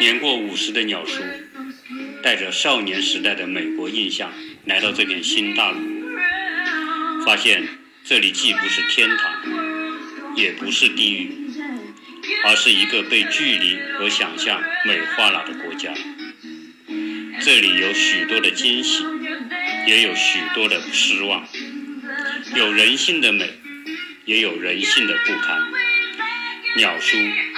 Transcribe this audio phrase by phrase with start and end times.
[0.00, 1.22] 年过五十的鸟叔，
[2.22, 4.32] 带着少年时代的美国印象
[4.64, 5.78] 来到这片新大陆，
[7.26, 7.62] 发现
[8.04, 9.30] 这里既不是天堂，
[10.34, 11.30] 也不是地狱，
[12.46, 15.92] 而是一个被距离和想象美化了的国家。
[17.40, 19.04] 这里有许多的惊喜，
[19.88, 21.48] 也有许多的失望，
[22.54, 23.48] 有人性的美，
[24.26, 25.58] 也有人性的不堪。
[26.76, 27.16] 鸟叔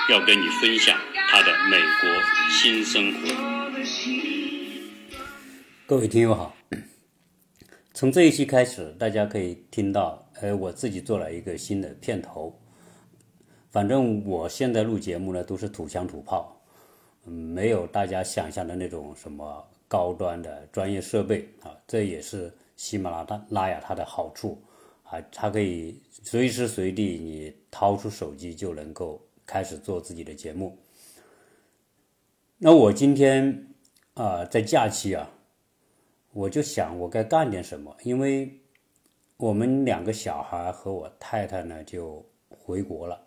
[0.08, 0.96] 要跟你分享
[1.28, 3.18] 他的美国新生活。
[5.84, 6.54] 各位听友好，
[7.94, 12.56] 从这一期开始，大家可以听到，呃，我自己做了一个新的片头。
[13.72, 16.64] 反正我现在录节目呢，都是土枪土炮，
[17.26, 21.76] 嗯，没有大家想象的那种什么高端的专业设备啊。
[21.86, 24.62] 这也是喜马拉拉拉雅它的好处
[25.02, 30.78] 啊，它可以随时随地你掏出手机就能够开始做自己的节目。
[32.56, 33.66] 那我今天
[34.14, 35.28] 啊，在假期啊。
[36.32, 38.56] 我就想我该干点什么，因为
[39.36, 43.20] 我们两个小孩和我太太呢就回国了，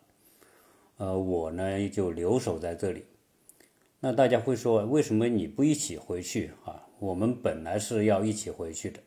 [0.96, 3.04] 呃，我呢就留守在这里。
[4.06, 6.86] 那大家会说，为什么你不一起回去啊？
[7.00, 9.00] 我们本来是要一起回去的，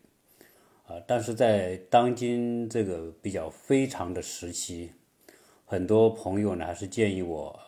[0.86, 4.90] 啊，但是在当今这个比较非常的时期，
[5.66, 7.60] 很多朋友呢还是建议我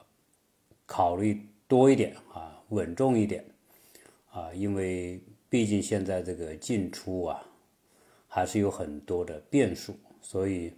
[0.87, 3.45] 考虑多一点啊，稳重一点
[4.31, 5.20] 啊，因为。
[5.51, 7.42] 毕竟现在这个进出啊，
[8.29, 10.70] 还是有很多的变数，所以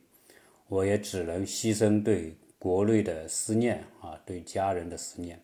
[0.69, 5.43] 我也只能牺牲对国内的思念啊，对家人的思念，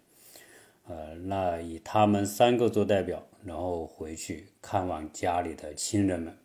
[0.87, 6.37] 呃，那以他们三个做代表，然后回去看望家里的亲人们，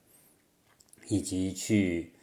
[1.07, 2.13] 以及去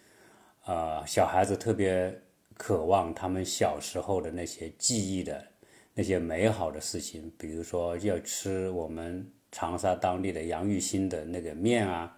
[0.65, 2.23] 啊，小孩子特别
[2.57, 5.47] 渴望他们小时候的那些记忆的
[5.95, 9.33] 那些美好的事情，比如说要吃我们。
[9.51, 12.15] 长沙当地的杨玉兴的那个面啊，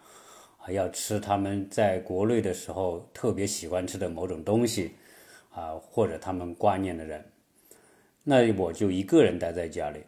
[0.58, 4.96] 还要吃他们在国内的时候特别喜欢吃的某种东西
[5.52, 7.24] 啊，或者他们挂念的人，
[8.24, 10.00] 那我就一个人待在家里。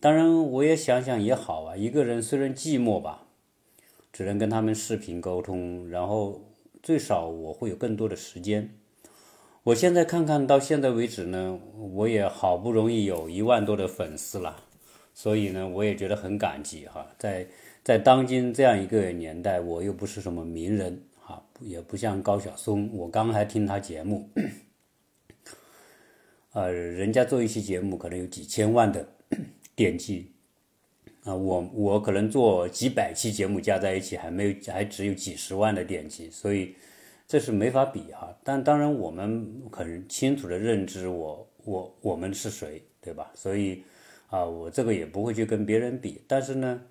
[0.00, 3.26] 当然，我也想想也好啊，一个人虽然寂寞吧，
[4.12, 6.42] 只能跟他们视频沟通，然后
[6.82, 8.70] 最少我会有更多的时间。
[9.64, 11.58] 我现在看看到现在为止呢，
[11.94, 14.62] 我也好不容易有一万多的粉丝了。
[15.12, 17.46] 所以呢，我也觉得很感激哈，在
[17.82, 24.28] 在当今这样一个年代，我又不是什么名人哈，也不像高晓松，我刚还听他节目，
[26.56, 29.06] 呃，人家做一期节目可能有几千万的
[29.76, 30.32] 点击，
[31.24, 36.74] 啊，我我可能做几百期节目加在一起还没有，还只有几十万的点击，所以
[37.28, 38.34] 这是没法比哈。
[38.42, 43.30] 但当然，我们很清楚的认知我我我们是谁，对吧？
[43.34, 43.82] 所以。
[44.28, 46.82] 啊，我这个也不会去跟别人比，但是呢，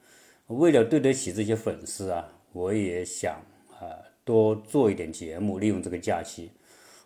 [0.47, 3.35] 为了对得起这些粉丝啊，我也想
[3.71, 3.91] 啊
[4.23, 6.49] 多做一点节目，利用这个假期。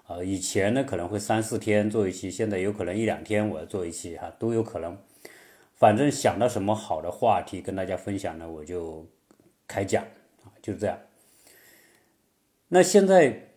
[0.10, 4.98] 啊，以前呢可能会三四天做一期，现在有可能一两天我要做一期哈，都有可能。
[5.76, 9.06] 反正想到什么好的话题跟大家分享呢，我就
[9.68, 10.04] 开讲
[10.44, 10.98] 啊，就是这样。
[12.70, 13.52] 那现在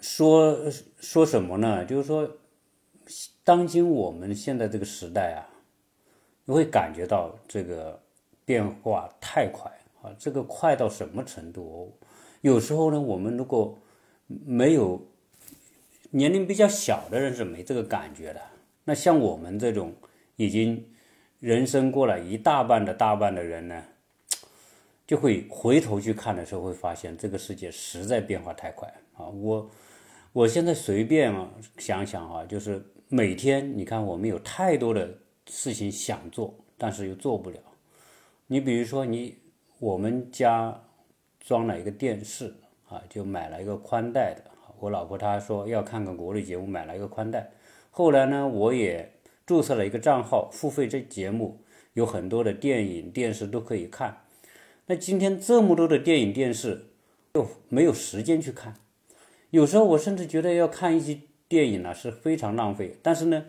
[0.00, 0.68] 说
[0.98, 1.84] 说什么呢？
[1.84, 2.28] 就是说，
[3.44, 5.54] 当今我们现在这个时代啊。
[6.48, 8.00] 你会感觉到这个
[8.44, 9.68] 变化太快
[10.00, 10.14] 啊！
[10.16, 11.92] 这个快到什么程度？
[12.40, 13.76] 有时候呢，我们如果
[14.28, 15.04] 没有
[16.16, 18.40] 年龄比较小的人是没这个感觉的。
[18.84, 19.94] 那像我们这种
[20.36, 20.88] 已经
[21.40, 23.84] 人生过了一大半的大半的人呢，
[25.06, 29.28] 就会回头去看的时候，会发现这个世界实在变化太快啊！
[29.28, 29.70] 我
[30.32, 31.34] 我现在随便
[31.76, 35.08] 想想啊，就是每天你看，我们有太多的。
[35.48, 37.58] 事情想做，但是又做不了。
[38.48, 39.38] 你比如说，你
[39.78, 40.76] 我们家
[41.38, 42.52] 装了一个电视
[42.88, 44.42] 啊，就买了一个宽带的。
[44.78, 47.50] 我老婆她说要看看国内节目，买了一个宽带。
[47.90, 49.12] 后来呢，我也
[49.46, 51.60] 注册了一个账号，付费这节目
[51.94, 54.24] 有很多的电影、电视都可以看。
[54.86, 56.86] 那今天这么多的电影、电视，
[57.34, 58.74] 又没有时间去看。
[59.50, 61.18] 有时候我甚至觉得要看一些
[61.48, 62.96] 电影呢是非常浪费。
[63.02, 63.44] 但是呢。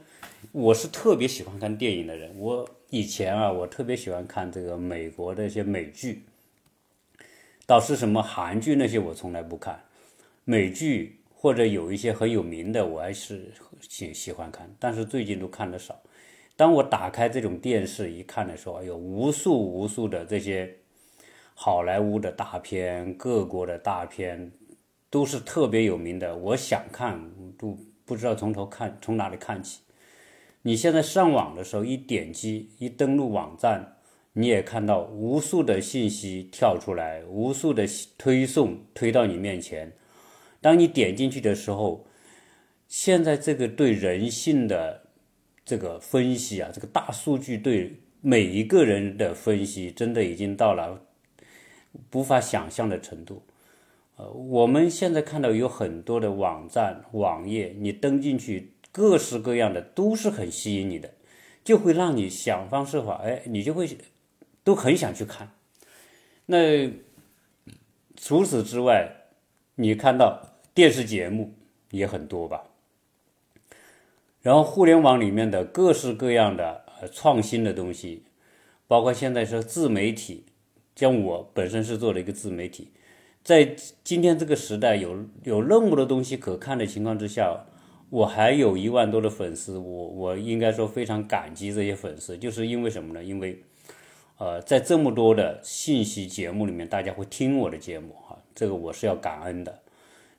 [0.51, 2.31] 我是特别喜欢看电影的人。
[2.37, 6.23] 我以前啊，我特别喜欢看这个美国的一些美剧，
[7.65, 9.83] 倒是什么韩剧那些我从来不看。
[10.45, 13.53] 美剧或者有一些很有名的，我还是
[13.87, 15.95] 喜喜欢看，但是最近都看的少。
[16.55, 20.75] 当我打开这种电视一看的时候，有无数无数的这些
[21.53, 24.51] 好莱坞的大片、各国的大片
[25.11, 26.35] 都是特别有名的。
[26.35, 27.21] 我想看
[27.55, 29.81] 都不知道从头看从哪里看起。
[30.63, 33.97] 你现在上网的时候，一点击一登录网站，
[34.33, 37.85] 你也看到无数的信息跳出来，无数的
[38.17, 39.93] 推送推到你面前。
[40.67, 42.05] 当你点进去的时候，
[42.89, 45.01] 现在这个对人性的
[45.63, 51.01] 这个分析啊，这个大数据对每一个人的分析，真的已经到了
[52.11, 53.43] 无法想象的程度。
[54.17, 61.13] 呃，我们现在看到有很多的网站、网页，你登进去，各式各样的都是很吸引你的，
[61.63, 63.97] 就会让你想方设法，哎，你就会
[64.65, 65.49] 都很想去看。
[66.47, 66.91] 那
[68.17, 69.09] 除此之外，
[69.75, 71.55] 你看到电视节目
[71.89, 72.65] 也很多吧？
[74.43, 78.21] 然后互联网里面的各式各样的呃创新的东西，
[78.85, 80.45] 包括现在说自媒体，
[80.95, 82.91] 像我本身是做了一个自媒体，
[83.43, 87.65] 在今天这个时代有有那么多东西可看的情况之下，
[88.11, 93.23] 我还有一万多的粉丝，我我应该说非常感激这些粉丝，就是因为什么呢？
[93.23, 93.63] 因为
[94.37, 99.79] 呃在这么多的信息节目里面，大家会听我的节目哈，这个我是要感恩的。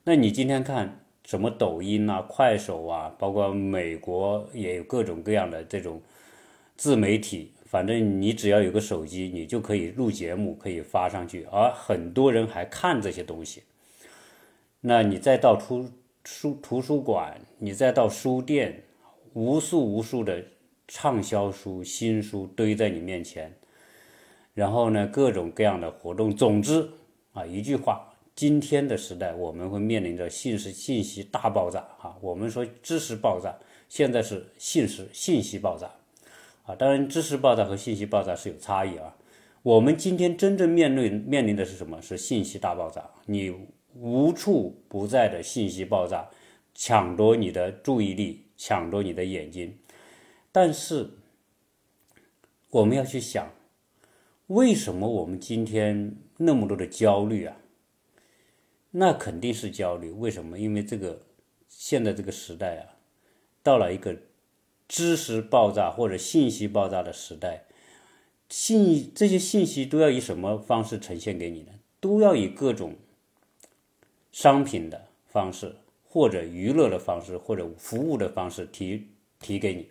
[0.08, 1.04] 那你今天看？
[1.22, 6.00] 什么抖音啊、快手啊，包括美国也有各种各样的这种
[6.78, 7.52] 自媒体。
[7.66, 13.64] 反正你只要有个手机，你就可以录节目，可以发上去，而很多人还看这些东西。
[14.80, 15.86] 那你再到图
[16.24, 18.84] 书图书馆，你再到书店，
[19.34, 20.42] 无数无数的
[20.86, 23.54] 畅销书、新书堆在你面前，
[24.54, 26.34] 然后呢，各种各样的活动。
[26.34, 26.88] 总之
[27.34, 28.07] 啊，一句话。
[28.38, 32.16] 今天的时代，我们会面临着信息信息大爆炸啊！
[32.20, 33.58] 我们说知识爆炸，
[33.88, 35.90] 现在是信息信息爆炸
[36.64, 36.72] 啊！
[36.76, 39.16] 当然，知识爆炸和信息爆炸是有差异啊。
[39.64, 42.00] 我们今天真正面对面临的是什么？
[42.00, 43.52] 是信息大爆炸，你
[43.96, 46.30] 无处不在的信息爆炸，
[46.72, 49.76] 抢夺你的注意力，抢夺你的眼睛。
[50.52, 51.10] 但是，
[52.70, 53.50] 我们要去想，
[54.46, 57.56] 为什么我们今天那么多的焦虑啊？
[58.98, 60.58] 那肯定是焦虑，为什么？
[60.58, 61.22] 因为这个
[61.68, 62.98] 现在这个时代啊，
[63.62, 64.16] 到了一个
[64.88, 67.66] 知识爆炸或者信息爆炸的时代，
[68.48, 71.74] 信这些信息都要以什么方式呈现给你呢？
[72.00, 72.96] 都要以各种
[74.32, 79.06] 商品的方式，或者娱乐的方式，或者服务的方式提
[79.38, 79.88] 提给你。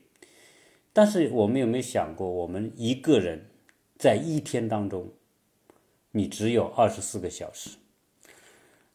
[0.91, 3.45] 但是我们有没有想过，我们一个人
[3.97, 5.13] 在一天当中，
[6.11, 7.69] 你只有二十四个小时。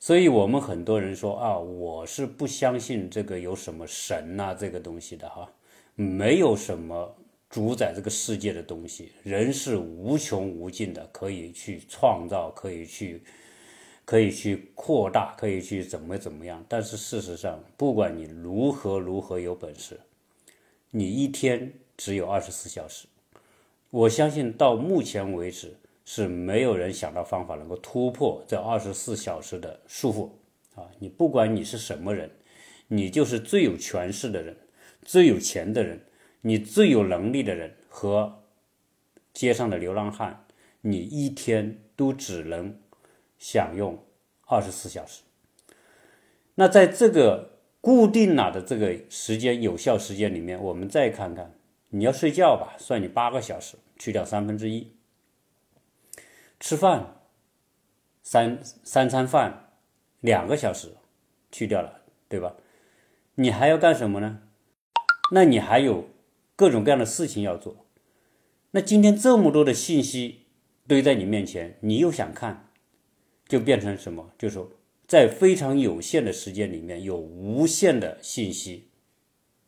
[0.04, 5.48] 所以我们很多人说啊，我是不相信这个有什么神呐这个东西的哈，
[5.94, 7.14] 没有什么
[7.48, 13.22] 主宰这个世界的东西，人是无穷无尽的，可以去创造，可以去，
[14.04, 16.66] 可以去扩大，可以去怎么怎么样。
[16.68, 20.00] 但是事实上，不管你如何如何有本事，
[20.90, 23.06] 你一天只有二十四小时。
[23.90, 25.76] 我相信到目前为止。
[26.14, 30.28] 是没有人想到方法能够突破这二十四小时的束缚
[30.78, 30.86] 啊！
[30.98, 32.30] 你不管你是什么人，
[32.88, 34.54] 你就是最有权势的人、
[35.00, 35.98] 最有钱的人、
[36.42, 38.42] 你最有能力的人和
[39.32, 40.44] 街上的流浪汉，
[40.82, 42.78] 你一天都只能
[43.38, 43.98] 享用
[44.46, 45.22] 二十四小时。
[46.56, 51.54] 那在这个固定了的这个时间有效时间里面，我们再看看，
[51.88, 54.92] 你要睡觉吧，算你八个小时，去掉三分之一。
[56.62, 57.16] 吃饭，
[58.22, 59.72] 三三餐饭，
[60.20, 60.94] 两个小时，
[61.50, 62.54] 去掉了，对吧？
[63.34, 64.42] 你还要干什么呢？
[65.32, 66.08] 那你还有
[66.54, 67.84] 各种各样的事情要做。
[68.70, 70.46] 那今天这么多的信息
[70.86, 72.68] 堆在你面前，你又想看，
[73.48, 74.30] 就变成什么？
[74.38, 74.70] 就是说，
[75.08, 78.88] 在非常有限的时间里面，有无限的信息，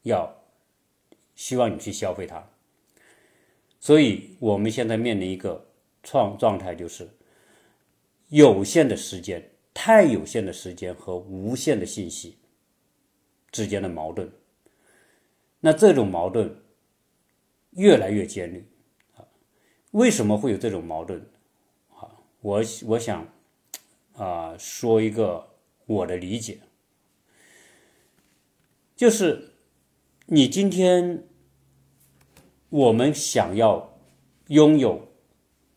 [0.03, 0.45] 要
[1.35, 2.49] 希望你去消费它。
[3.81, 5.74] 所以，我们现在面临一个。
[6.05, 7.09] 创状态就是
[8.29, 12.37] 有限的时间，太有限的时间和无限的信息
[13.51, 14.31] 之间的矛盾。
[15.61, 16.63] 那这种矛盾
[17.71, 18.65] 越来越尖锐！
[19.93, 21.27] 为什么会有这种矛盾？
[22.43, 23.27] 我我想
[24.13, 25.49] 啊，说一个
[25.87, 26.61] 我的理解，
[28.95, 29.55] 就是
[30.27, 31.27] 你今天
[32.69, 33.99] 我们想要
[34.49, 35.14] 拥有。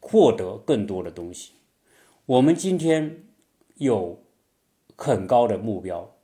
[0.09, 1.51] 获得更多的东西。
[2.25, 3.23] 我们今天
[3.75, 4.23] 有
[4.95, 6.15] 很高的目标，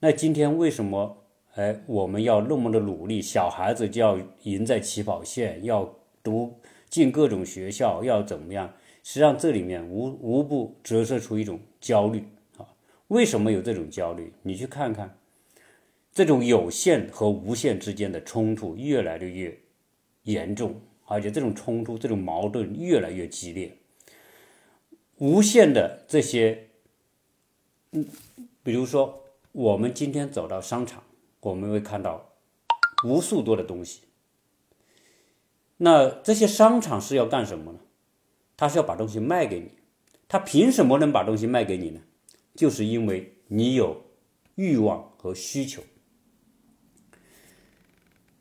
[0.00, 1.24] 那今天为什么
[1.54, 3.20] 哎我们要那么的努力？
[3.20, 6.54] 小孩子就要赢在起跑线，要读
[6.88, 8.72] 进各种学校，要怎么样？
[9.02, 12.24] 实际上这里面无无不折射出一种焦虑
[12.56, 12.66] 啊。
[13.08, 14.32] 为什么有这种焦虑？
[14.42, 15.18] 你去看看，
[16.10, 19.56] 这种有限和无限之间的冲突越来越
[20.22, 20.74] 严重，
[21.06, 23.76] 而且这种冲突、这种矛盾越来越激烈。
[25.16, 26.68] 无限的这些，
[27.92, 28.06] 嗯，
[28.62, 31.02] 比如说我们今天走到商场，
[31.40, 32.32] 我们会看到
[33.04, 34.02] 无数多的东西。
[35.78, 37.78] 那这些商场是要干什么呢？
[38.56, 39.70] 他是要把东西卖给你，
[40.28, 42.00] 他凭什么能把东西卖给你呢？
[42.54, 44.02] 就是因为你有
[44.54, 45.82] 欲望和需求。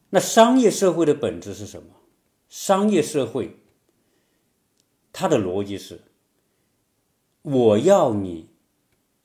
[0.10, 1.95] 那商业社会的本质是什么？
[2.58, 3.60] 商业社会
[5.12, 6.00] 它的逻辑是：
[7.42, 8.50] 我要你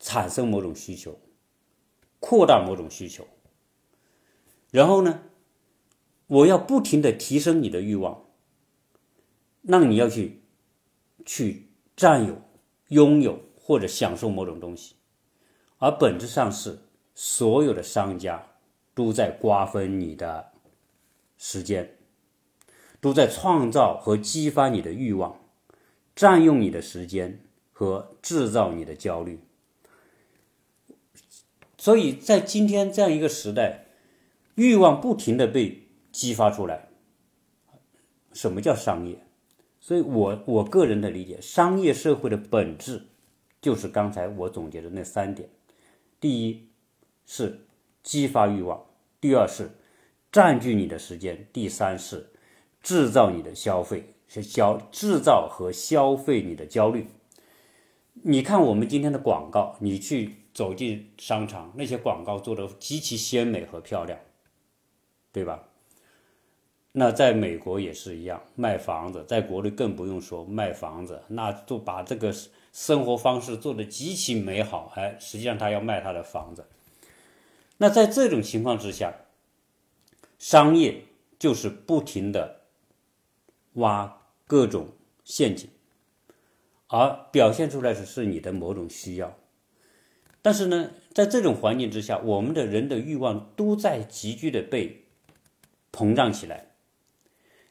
[0.01, 1.17] 产生某种需求，
[2.19, 3.25] 扩大某种需求，
[4.73, 5.23] 然后呢？
[6.27, 8.27] 我要不停的提升你的欲望，
[9.63, 10.43] 让你要去
[11.25, 12.43] 去占有、
[12.89, 14.97] 拥有或者享受某种东西，
[15.79, 16.81] 而本质上是
[17.15, 18.45] 所有的商家
[18.93, 20.53] 都在瓜分你的
[21.39, 21.97] 时间，
[23.00, 25.40] 都在创造和激发你的欲望，
[26.14, 27.40] 占用你的时间
[27.73, 29.40] 和制造你的焦虑。
[31.76, 33.87] 所以在今天这样一个时代，
[34.54, 35.87] 欲望不停的被。
[36.12, 36.88] 激发出来，
[38.33, 39.16] 什么叫商业？
[39.78, 43.07] 所以我我个人的理解，商业社会的本质
[43.62, 45.49] 就是刚才我总结的那三点：
[46.19, 46.69] 第一
[47.26, 47.61] 是
[48.02, 48.85] 激发欲望，
[49.21, 49.71] 第二是
[50.33, 52.33] 占据你的时间，第三是
[52.83, 57.07] 制造你的消费，是消制造和消费你的焦虑。
[58.23, 64.19] 你看我们今天的广告，你去走进商场，那些广告做的极其鲜美和漂亮，
[65.33, 65.65] 对吧？
[66.93, 72.35] 那在美国也是一样，卖房子，在国内更不用说卖房子，那就把这个
[72.73, 76.67] 生活方式做得极其美好，哎，实际上他要卖他的房子。
[77.79, 79.15] 那在这种情况之下，
[80.39, 81.05] 商业
[81.39, 82.60] 就是不停的
[83.81, 84.91] 挖各种
[85.25, 85.69] 陷阱，
[86.87, 89.37] 而表现出来的是你的某种需要。
[90.41, 95.05] 但是呢，在这种环境之下，我们的人的欲望都在急剧的被
[95.93, 96.69] 膨胀起来。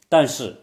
[0.08, 0.58] 但是，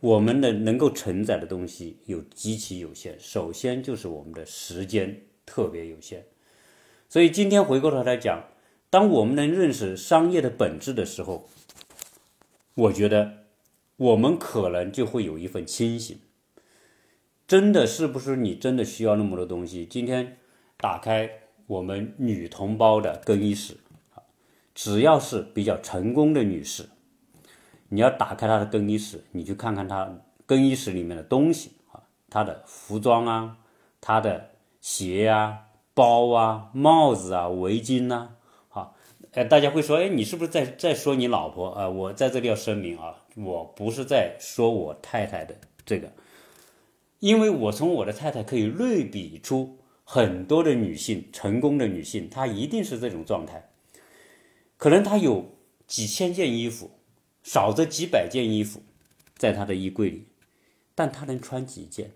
[0.00, 3.18] 我们的能够承载的东西有极其有限。
[3.18, 6.24] 首先就是我们的时间特别有限。
[7.08, 8.44] 所以今天回过头来讲，
[8.90, 11.48] 当我们能认识商业的本质的时候，
[12.74, 13.43] 我觉得
[13.96, 16.18] 我们可能就会有一份清醒。
[17.46, 19.84] 真的是不是你真的需要那么多东西？
[19.84, 20.38] 今天
[20.78, 21.30] 打开
[21.66, 23.76] 我们女同胞的更衣室，
[24.74, 26.88] 只要是比较成功的女士。
[27.90, 33.58] 你要打开她的更衣室，你去看看她更衣室里面的东西啊，他的服装啊，
[34.00, 38.30] 她的鞋啊、包啊、帽子啊、围巾呐，
[38.68, 38.96] 好，
[39.32, 41.88] 哎，大家会说，哎，你是不是在在说你老婆啊？
[41.88, 46.12] 我在这里要声明啊，我不是在说我太太的这个，
[47.18, 53.70] 因为我从我的太太可以类比出很多的女性，成功的女性，她一定是这种状态，
[54.76, 56.90] 可能她有几千件衣服。
[57.42, 58.80] 少则几百件衣服，
[59.36, 60.28] 在他的衣柜里，
[60.94, 62.12] 但他能穿几件？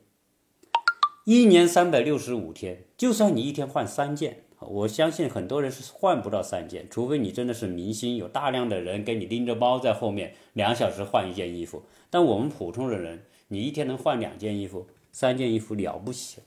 [1.27, 11.83] 一年三百六十五天，就算你一天换三件，我相信很多人是换不到三件，除非你真的是明星，有大量的人给你拎着包在后面，两小时换一件衣服。
[12.11, 16.41] 但我们普通的人，你一天能换两件衣服、三件衣服了不起。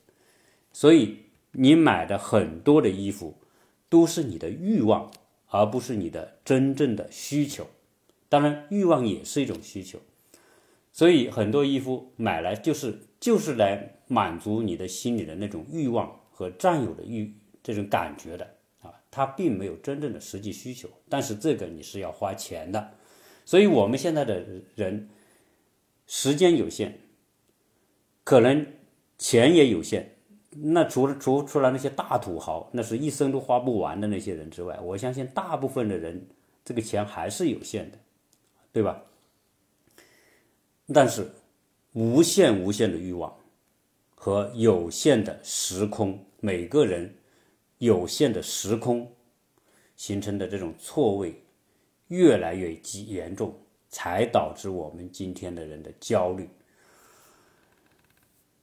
[0.74, 1.20] 所以
[1.54, 3.36] 你买的很多的衣服，
[3.88, 5.12] 都是你的欲望，
[5.48, 7.68] 而不是你的真正的需求。
[8.28, 10.00] 当然，欲望也是一种需求，
[10.92, 18.46] 所以很多衣服买来就是就是来满足你的心里的那种欲望和占有的欲这种感觉的
[18.82, 20.90] 啊，他并没有真正的实际需求。
[21.10, 22.92] 但是这个你是要花钱的，
[23.46, 25.10] 所以我们现在的人
[26.08, 27.00] 时间有限，
[28.24, 28.66] 可能
[29.18, 30.16] 钱也有限。
[30.50, 36.28] 那除了除除了那些大土豪，那是一生都花不完的那些人之外，我相信大部分的人
[36.66, 37.98] 这个钱还是有限的。
[38.74, 39.04] 对吧？
[40.94, 41.30] 但是，
[41.92, 43.38] 无限无限的欲望
[44.16, 47.14] 和有限的时空，每个人
[47.82, 49.12] 有限的时空
[49.96, 51.42] 形成的这种错位
[52.10, 53.56] 越来越极严重，
[53.90, 56.48] 才导致我们今天的人的焦虑。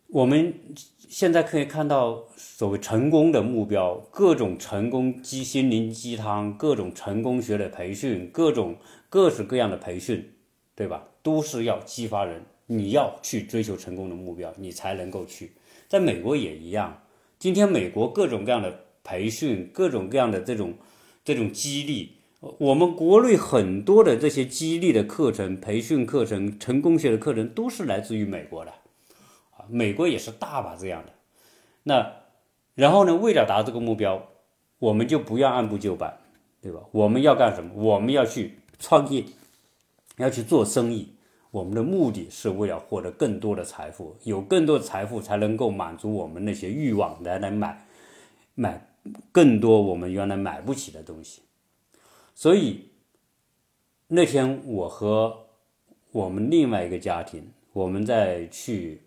[0.07, 0.55] 我们
[0.97, 8.77] 现在可以看到，所谓成功的目标，各种成功鸡心灵鸡汤，各种成功学的培训，各种
[9.11, 10.33] 各式各样的培训，
[10.77, 11.09] 对吧？
[11.25, 15.53] 都是要激发人你要去追求成功的目标，你才能够去。
[15.89, 17.03] 在美国也一样，
[17.37, 20.75] 今天美国各种各样的培训，各种各样的这种
[21.25, 22.17] 这种激励，
[22.59, 28.71] 我们国内很多的这些激励的课程、培训课程、成功学的课程，都是来自于美国的。
[29.57, 31.13] 啊，美国也是大把这样的。
[31.85, 32.13] 那
[32.75, 34.29] 然后呢，为了达这个目标，
[34.79, 36.19] 我们就不要按部就班，
[36.61, 36.81] 对吧？
[36.93, 37.73] 我们要干什么？
[37.75, 39.25] 我们要去创业，
[40.19, 41.15] 要去做生意。
[41.51, 47.87] 我们的目的是为了获得更多的财富，有更多的财富才能够满足我们那些欲望，来来买
[48.55, 48.87] 买
[49.33, 51.43] 更多我们原来买不起的东西。
[52.35, 52.91] 所以
[54.07, 55.47] 那天我和
[56.13, 59.03] 我们另外一个家庭，我们在去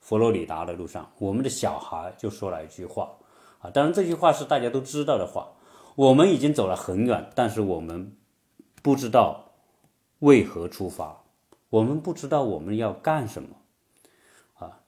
[0.00, 3.10] 佛罗里达的路上，我们的小孩就说了一句话
[3.58, 5.52] 啊，当然这句话是大家都知道的话。
[5.96, 8.14] 我们已经走了很远，但是我们
[8.82, 9.52] 不知道
[10.18, 11.24] 为何出发。
[11.70, 13.48] 我们不知道我们要干什么，
[14.54, 14.82] 啊！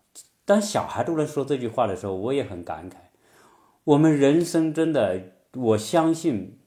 [0.45, 2.97] 当小孩都能说这句话的时候，我也很感慨。
[3.89, 5.19] 我们人生真的，
[5.55, 6.59] 我相信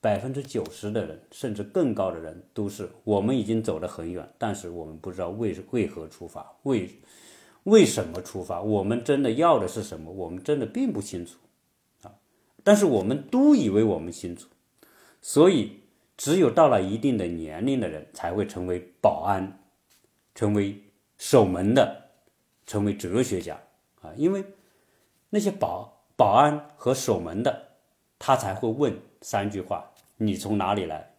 [0.00, 6.88] 百分之九十的人，甚至更高的人，都是我们已经走得很远，但是我们不知道为为何出发，为
[7.64, 8.62] 为什么出发？
[8.62, 10.12] 我们真的要的是什么？
[10.12, 11.38] 我们真的并不清楚，
[12.02, 12.14] 啊！
[12.62, 14.48] 但是我们都以为我们清楚，
[15.20, 15.80] 所以。
[16.16, 19.60] 只有到了一定的年龄的人，才会成为保安，
[20.34, 20.82] 成为
[21.16, 22.10] 守门的，
[22.66, 23.56] 成为哲学家
[24.00, 24.12] 啊！
[24.16, 24.44] 因为
[25.30, 27.68] 那些保保安和守门的，
[28.18, 31.12] 他才会问三句话：你从哪里来？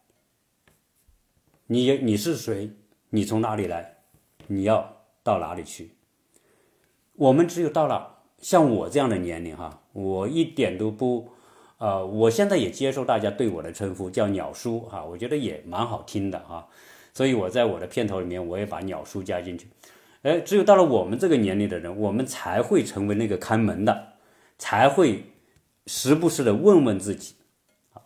[1.68, 2.70] 你你是谁？
[3.12, 4.00] 你从哪里来？
[4.48, 5.96] 你要到哪里去？
[7.13, 11.29] 我们只有到了像我这样的年龄哈，我一点都不。
[11.77, 16.68] 呃，我现在也接受大家对我的称呼叫鸟叔哈，我觉得也蛮好听的哈，
[17.13, 19.70] 所以我在我的片头里面我也把鸟叔加进去。
[20.24, 24.08] 哎，只有到了我们这个年龄的人，我们才会成为那个看门的，
[24.59, 25.23] 才会
[25.87, 27.33] 时不时的问问自己，
[27.93, 28.03] 啊，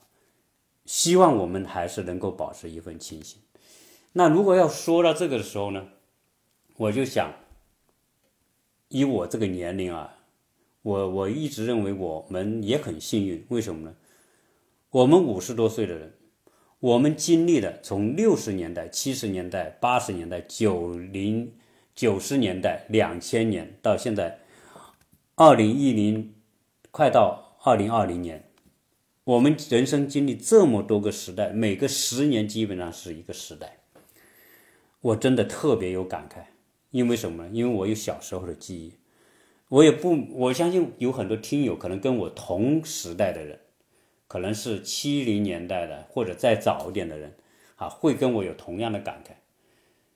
[0.85, 3.41] 希望我们还是能够保持一份清醒。
[4.13, 5.85] 那如果要说到这个的时候呢，
[6.77, 7.33] 我就想，
[8.87, 10.19] 以我这个年龄啊。
[10.83, 13.95] 我我一直认为我们也很幸运，为什么呢？
[14.89, 16.13] 我们五十多岁的人，
[16.81, 21.55] 我们经历了从六十年代、七十年代、八十年代、九零
[21.95, 24.41] 九十年代、两千年到现在
[25.35, 26.35] 二零一零，
[26.93, 28.51] 快到二零二零年，
[29.23, 33.79] 我们人生经历这么多个时代，每个十年基本上是一个时代。
[35.01, 36.43] 我真的特别有感慨，
[36.91, 37.49] 因为什么呢？
[37.51, 38.93] 因为我有小时候的记忆。
[39.69, 43.59] 我也不，我相信有很多听友可能跟我同时代的人，
[44.27, 47.35] 可能是七零年代的或者再早一点的人，
[47.77, 49.31] 啊，会跟我有同样的感慨，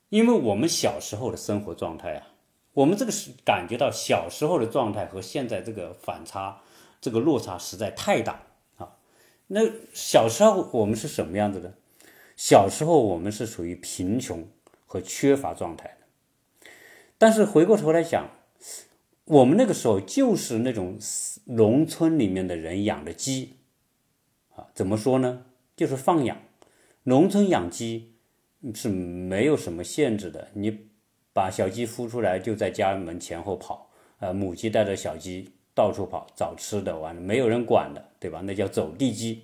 [0.10, 2.28] 因为我们小时候的生活状态啊，
[2.74, 6.62] 我们这个是感觉到小时候的状态和现在这个反差，
[7.08, 8.44] 这个落差实在太大
[8.76, 8.98] 啊。
[9.48, 9.62] 那
[9.94, 11.74] 小时候我们是什么样子的？
[12.36, 14.46] 小时候我们是属于贫穷
[14.86, 16.70] 和缺乏状态的，
[17.18, 18.30] 但是回过头来想。
[19.26, 20.98] 我们那个时候就是那种
[21.46, 23.58] 农村里面的人养的鸡，
[24.56, 25.46] 啊，怎么说呢？
[25.76, 26.38] 就是放养。
[27.04, 28.16] 农村养鸡
[28.74, 30.92] 是没有什么限制的，你
[31.34, 33.90] 把小鸡孵出来就在家门前后跑，
[34.20, 38.42] 呃，母鸡带着小鸡到处跑找吃的，完了没有人管的，对吧？
[38.44, 39.44] 那叫走地鸡，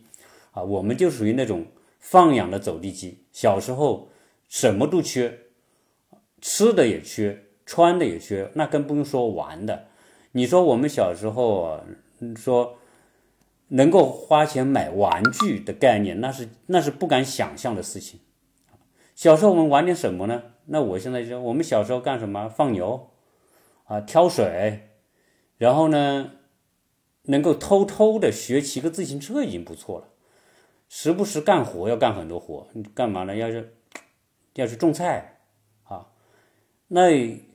[0.51, 1.63] 啊，我们就属于那种
[1.99, 3.19] 放养的走地鸡。
[3.31, 4.09] 小时候
[4.49, 5.39] 什么都缺，
[6.41, 7.43] 吃的也缺。
[7.65, 9.85] 穿的也缺，那更不用说玩的。
[10.33, 11.79] 你说我们小时候
[12.35, 12.75] 说
[13.69, 18.19] 能够花钱买玩具的概念，那是那是不敢想象的事情。
[19.15, 20.43] 小时候我们玩点什么呢？
[20.65, 22.49] 那我现在就我们小时候干什么？
[22.49, 23.11] 放牛
[23.85, 24.89] 啊，挑水，
[25.57, 26.31] 然后呢，
[27.23, 30.09] 能够偷偷的学骑个自行车已经不错了。
[30.89, 33.35] 时不时干活要干很多活，干嘛呢？
[33.35, 33.75] 要是
[34.53, 35.39] 要去种菜
[35.83, 36.07] 啊，
[36.87, 37.53] 那。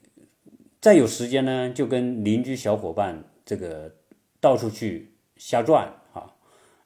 [0.80, 3.96] 再有时间呢，就跟邻居小伙伴这个
[4.40, 6.32] 到处去瞎转啊。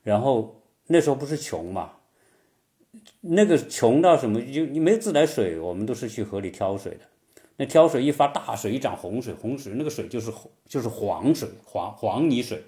[0.03, 1.97] 然后那时候不是穷嘛，
[3.21, 7.01] 那个穷到什么就你没自来水，我们都是去河里挑水的。
[7.57, 10.33] 那挑水一发大水，一涨洪水，洪水那个水就是
[10.67, 12.63] 就是黄水，黄黄泥水，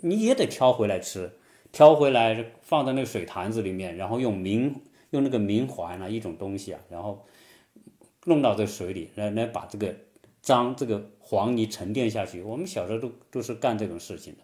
[0.00, 1.30] 你也得挑回来吃，
[1.70, 4.74] 挑回来放在那个水坛子里面，然后用明
[5.10, 7.24] 用那个明环啊一种东西啊，然后
[8.24, 9.94] 弄到这水里来来把这个。
[10.42, 14.40] 脏这个黄泥沉淀下去，我们小时候都都是干这种事情的。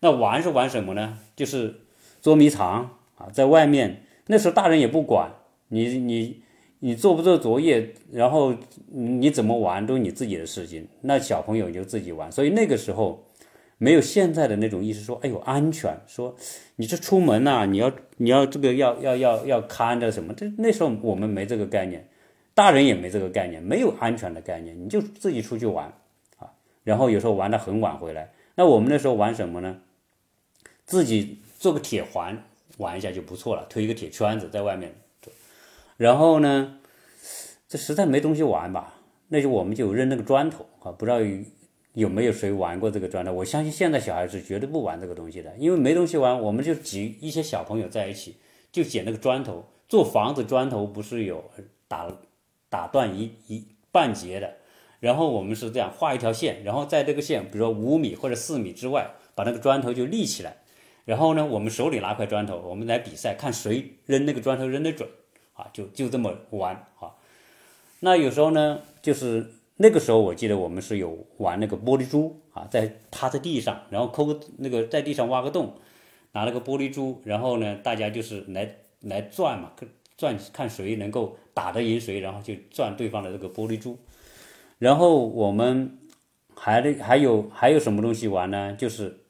[0.00, 1.20] 那玩是玩什么呢？
[1.36, 1.82] 就是
[2.20, 5.30] 捉迷藏啊，在外面那时候大人也不管
[5.68, 6.42] 你，你
[6.84, 8.52] 你做不做作业，然后
[8.88, 10.88] 你怎么玩都是你自己的事情。
[11.02, 13.24] 那小朋友就自己玩，所以那个时候
[13.78, 16.34] 没有现在的那种意识，说哎呦安全，说
[16.74, 22.04] 你这出门呐、你要你要这个要要要要看着什么，这那时候我们没这个概念，
[22.52, 25.86] 大人也没这个概念，没有安全的概念，你就自己出去玩
[26.38, 26.50] 啊，
[26.82, 28.32] 然后有时候玩的很晚回来。
[28.56, 29.78] 那我们那时候玩什么呢？
[30.84, 32.42] 自己做个铁环
[32.78, 34.92] 玩一下就不错了，推一个铁圈子在外面。
[36.02, 36.78] 然后呢，
[37.68, 38.94] 这实在没东西玩吧，
[39.28, 41.18] 那就我们就扔那个砖头啊，不知道
[41.92, 43.32] 有没有谁玩过这个砖头？
[43.32, 48.34] 我相信现在小孩子绝对不玩这个东西的，因为没东西玩，我们就挤一些小朋友在一起，
[48.72, 51.44] 就捡那个砖头做房子，砖头不是有
[51.86, 52.08] 打
[52.68, 54.56] 打断一一半截的，
[54.98, 60.56] 然后我们是这样画一条线，然后在这个线，比如说五米或者四米之外，把那个砖头就立起来，
[61.04, 65.08] 然后呢，我们手里拿块砖头，我们来比赛，看谁扔那个砖头扔得准。
[65.54, 67.12] 啊，就就这么玩啊。
[68.00, 75.74] 那有时候呢，就是那个时候，我记得我们是有玩那个玻璃珠啊，在趴在地上，然后抠个那个在地上挖个洞，
[76.32, 79.72] 拿了个玻璃珠，然后呢，大家就是来来转嘛，
[80.16, 83.98] 转看谁能够打得赢谁，然后就转对方的这个玻璃珠。
[84.78, 85.98] 然后我们
[86.56, 88.74] 还还有还有什么东西玩呢？
[88.74, 89.20] 就是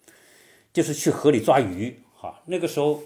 [0.73, 2.43] 就是去河里抓鱼哈。
[2.47, 3.03] 那个时候。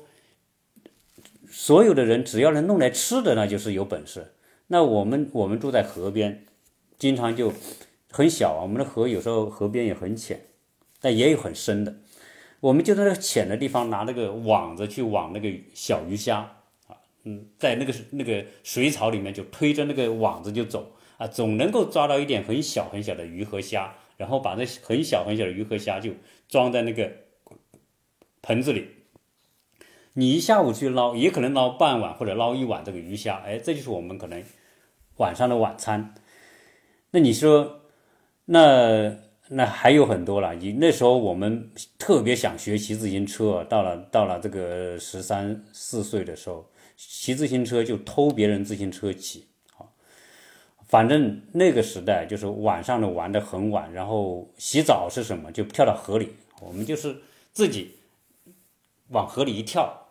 [1.59, 4.35] 所有的人只要能弄来吃的，那就是有本事。
[4.67, 6.45] 那我们我们住在河边，
[6.99, 7.51] 经常就
[8.11, 8.61] 很小啊。
[8.61, 10.49] 我们的河有时候河边也很浅，
[11.01, 11.97] 但也有很深的。
[12.61, 16.41] 我们就在那浅的地方拿那个网子去网那个小鱼虾
[16.89, 26.11] 啊，嗯，在那个那个水草里面就推着那个网子就走啊，总能够抓到一点很小很小的鱼和虾，然后把那很小很小的鱼和虾就
[26.51, 27.11] 装在那个
[28.43, 28.89] 盆子里。
[30.19, 34.43] 你一下午去捞，也可能捞半碗或者捞一碗这个鱼虾，哎，这就是我们可能
[35.19, 36.15] 晚上的晚餐。
[37.11, 37.83] 那你说，
[38.47, 39.15] 那
[39.49, 40.55] 那还有很多了。
[40.55, 49.47] 你那时候我们特别想学骑自行车，到了到了这个十三四岁的时候，骑自行车就偷别人自行车骑。
[50.87, 55.53] 反正那个时代就是晚上的玩的很晚，然后洗澡是什么？
[55.53, 57.15] 就跳到河里，我们就是
[57.53, 57.97] 自己
[59.11, 60.05] 往河里一跳。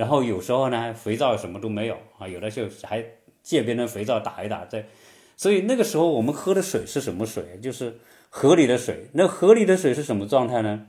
[0.00, 3.04] 然后有时候呢，肥皂什么都没有啊，有的就还
[3.42, 4.64] 借别人肥皂打一打。
[4.64, 4.86] 在，
[5.36, 7.60] 所以那个时候我们喝的水是什么水？
[7.62, 7.98] 就是
[8.30, 9.08] 河里的水。
[9.12, 10.86] 那河里的水是什么状态呢？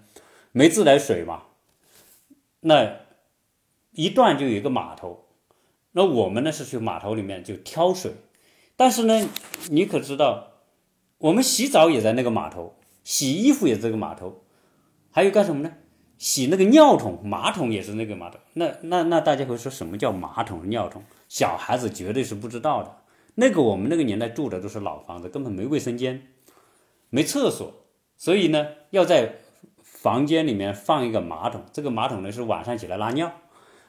[0.53, 1.43] 没自来水嘛。
[2.61, 2.99] 那
[3.91, 5.25] 一段就有一个码头，
[5.91, 8.13] 那我们呢是去码头里面就挑水。
[8.77, 9.27] 但是呢，
[9.69, 10.53] 你可知道，
[11.17, 14.45] 我们洗澡也在那个码头，洗衣服也这个码头，
[15.11, 15.73] 还有干什么呢？
[16.21, 18.39] 洗那个尿桶，马桶也是那个马桶。
[18.53, 21.03] 那那那大家会说什么叫马桶、尿桶？
[21.27, 22.95] 小孩子绝对是不知道的。
[23.33, 26.27] 那个我们那个年代住的都是老房子，根本没卫生间，
[27.09, 27.73] 没厕所，
[28.17, 29.37] 所以呢，要在
[29.81, 31.63] 房间里面放一个马桶。
[31.73, 33.31] 这个马桶呢是晚上起来拉尿。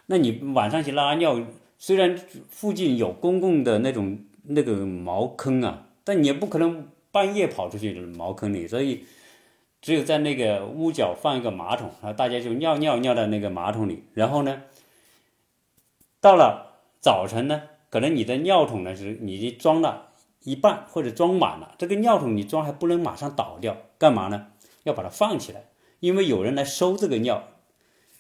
[0.07, 1.39] 那你晚上起拉尿，
[1.77, 2.19] 虽然
[2.49, 9.05] 附近有公共的那种那个茅坑啊，但你也不可能半夜跑出去茅坑里，所以。
[9.83, 14.05] 只有在那个屋角放一个马桶然后，大家就尿尿尿到那个马桶里。
[14.15, 14.63] 然后呢，
[16.21, 20.11] 到了早晨呢，可能你的尿桶呢是你装了
[20.45, 24.47] 一半或者装满了，这个尿桶你装还不能马上倒掉，干嘛呢？
[24.85, 25.65] 要把它放起来，
[25.99, 27.49] 因为有人来收这个尿，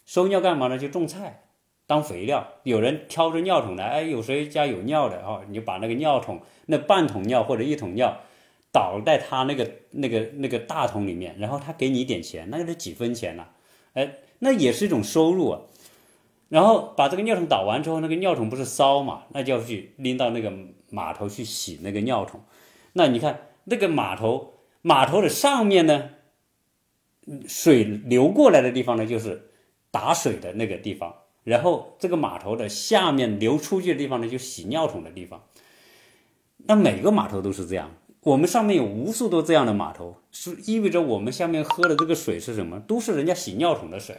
[0.04, 0.76] 收尿干嘛呢？
[0.76, 1.44] 就种菜
[1.86, 2.48] 当肥料。
[2.64, 8.20] 有人挑着尿桶来，哎，有谁家有尿的哦，你就把那个尿桶那半桶尿或者一桶尿。
[8.72, 13.50] 倒在他那个那个那个大桶里面，然后他给你一点钱，那就是几分钱了，
[13.92, 15.60] 哎，那也是一种收入啊。
[16.48, 20.52] 然后把这个尿桶倒完之后，那个尿桶不是骚嘛，那就要去拎到那个
[20.90, 22.42] 码头去洗那个尿桶。
[22.94, 26.10] 那你看那个码头，码头的上面呢，
[27.46, 29.50] 水流过来的地方呢，就是
[29.90, 31.14] 打水的那个地方。
[31.44, 35.42] 然后这个码头的下面流出去的地方呢，就洗尿桶的地方。
[36.58, 37.90] 那每个码头都是这样。
[38.24, 42.78] 我们上面有无数多这样的码头，是意味着我们下面喝的这个水是什么？
[42.78, 44.16] 都是人家洗尿桶的水。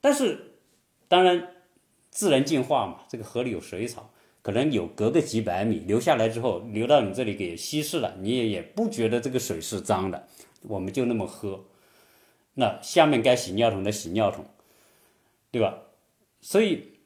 [0.00, 0.56] 但是，
[1.06, 1.54] 当然，
[2.10, 4.10] 自然进化嘛，这个河里有水草，
[4.42, 10.26] 可能有隔个几百米流下来之后，流到你这里给稀释了，你也也不觉得这个水是脏的，
[10.62, 11.66] 我们就那么喝。
[12.54, 14.44] 那下面该洗尿桶的洗尿桶，
[15.52, 15.78] 对吧？
[16.40, 16.98] 所以，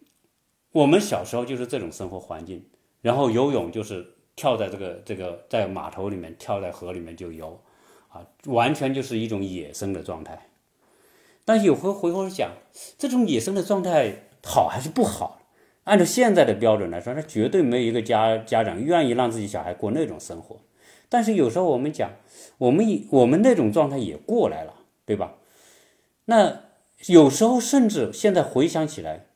[0.72, 2.64] 我们小时候就是这种生活环境，
[3.02, 4.14] 然后游泳就是。
[4.38, 7.60] 跳在这个这个在码头里面，跳在河里面就游，
[8.08, 10.46] 啊，完全就是一种野生的状态。
[11.44, 12.52] 但是有回回头讲，
[12.96, 14.12] 这种野生的状态
[14.44, 15.42] 好还是不好？
[15.84, 20.60] 按照现在的标准来说，那绝对没有一个家家长愿意让自己小孩过那种生活。
[21.08, 22.12] 但是有时候我们讲，
[22.58, 24.74] 我们我们那种状态也过来了，
[25.04, 25.34] 对吧？
[26.26, 26.60] 那
[27.06, 29.26] 有时候甚至现在回想起来，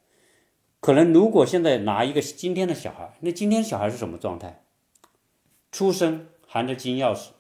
[0.81, 4.62] 可能如果现在拿一个今天的小孩，那今天小孩是什么状态？
[5.73, 7.31] 出生含着金钥匙，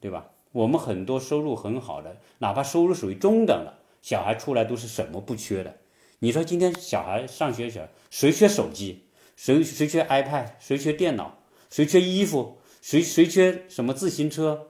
[0.00, 0.30] 对吧？
[0.52, 5.76] 我们很多收入很好的，哪怕收入属于中等的，小孩出来都是什么不缺的？
[6.20, 9.06] 你说今天小孩上学小谁缺手机？
[9.36, 10.52] 谁谁缺 iPad？
[10.58, 11.38] 谁缺电脑？
[11.68, 12.58] 谁缺衣服？
[12.80, 14.68] 谁谁缺什么自行车？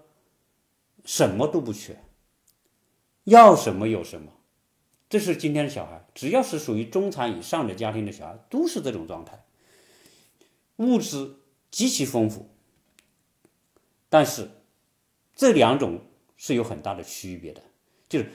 [1.05, 2.05] 什么都不缺，
[3.25, 4.33] 要什么有什么。
[5.09, 9.45] 这是今天的小孩，只要是属于中产以上的家庭的小孩，都是这种状态，
[10.77, 11.37] 物质
[11.71, 12.49] 极其丰富。
[14.11, 14.51] 但是
[15.35, 16.03] 这两种
[16.37, 17.63] 是有很大的区别的，
[18.07, 18.27] 就是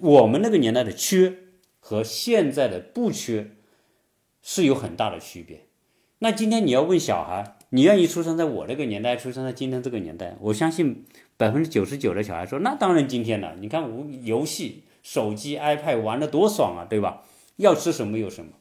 [0.00, 1.40] 我们那个年代的缺。
[1.88, 3.52] 和现在的不缺
[4.42, 5.66] 是有很大的区别。
[6.18, 10.36] 那今天你要问小孩，你愿意出生在我这个年代，出生在今天这个年代？
[10.40, 13.54] 我相信百分之九十九的小孩说，那当然今天了。
[13.60, 17.22] 你看，我游戏、手机、iPad 玩的多爽啊，对吧？
[17.54, 18.54] 要吃什么有什么。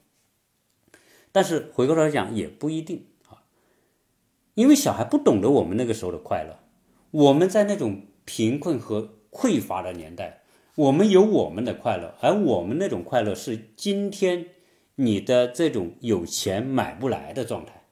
[1.32, 3.08] 但是回过头来讲，也不一定，
[4.56, 6.60] 因为小孩不懂得我们那个时候的快乐。
[7.12, 10.42] 我们在那种贫困和匮乏的年代。
[10.76, 14.48] 我们有我们的快乐，而我们那种快乐是今天
[14.96, 17.84] 你的这种有钱买不来的状态，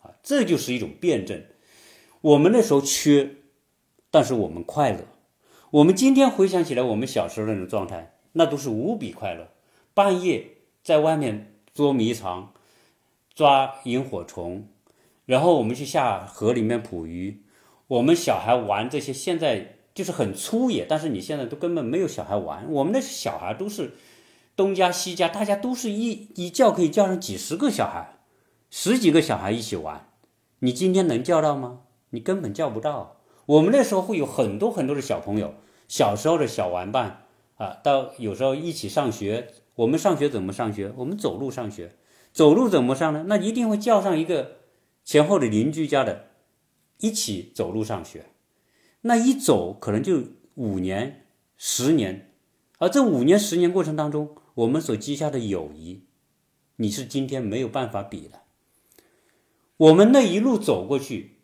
[0.00, 1.42] 啊，这就是一种辩证。
[2.20, 3.28] 我们那时候缺，
[4.08, 5.00] 但是我们快乐。
[5.72, 9.48] 我们今天回想起来，我们小时候那种状态，那都是无比快乐。
[9.94, 12.52] 半夜在外面捉迷藏、
[13.34, 14.68] 抓萤火虫，
[15.26, 17.42] 然后我们去下河里面捕鱼。
[17.86, 19.72] 我们小孩玩这些，现在。
[19.94, 22.66] 就是很粗野，但是你现在都根本没有小孩玩。
[22.68, 23.94] 我们的小孩都是
[24.56, 28.16] 东家西家，大家都是一一叫可以叫上几十个小孩，
[28.72, 30.08] 十几个小孩一起玩。
[30.58, 31.82] 你今天能叫到吗？
[32.10, 33.20] 你根本叫不到。
[33.46, 35.54] 我们那时候会有很多很多的小朋友，
[35.86, 39.46] 小时候的小玩伴啊，到有时候一起上学。
[39.76, 40.92] 我们上学怎么上学？
[40.96, 41.94] 我们走路上学，
[42.32, 43.26] 走路怎么上呢？
[43.28, 44.56] 那一定会叫上一个
[45.04, 46.30] 前后的邻居家的，
[46.98, 48.26] 一起走路上学。
[49.02, 50.22] 那一走可能就
[50.54, 52.32] 五年、十年，
[52.78, 56.04] 而这五年、十年过程当中，我们所积下的友谊，
[56.76, 58.40] 你是今天没有办法比的。
[59.76, 61.40] 我们那一路走过去，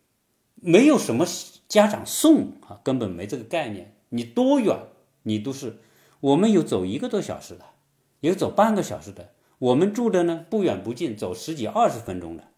[0.55, 1.27] 没有什么
[1.69, 3.95] 家长送啊，根本没这个概念。
[4.09, 4.77] 你多远，
[5.25, 5.79] 你都是
[6.21, 7.65] 我们有走一个多小时的，
[8.21, 9.35] 有走半个小时的。
[9.59, 12.49] 我们住的呢不远不近，走十几二十分钟的，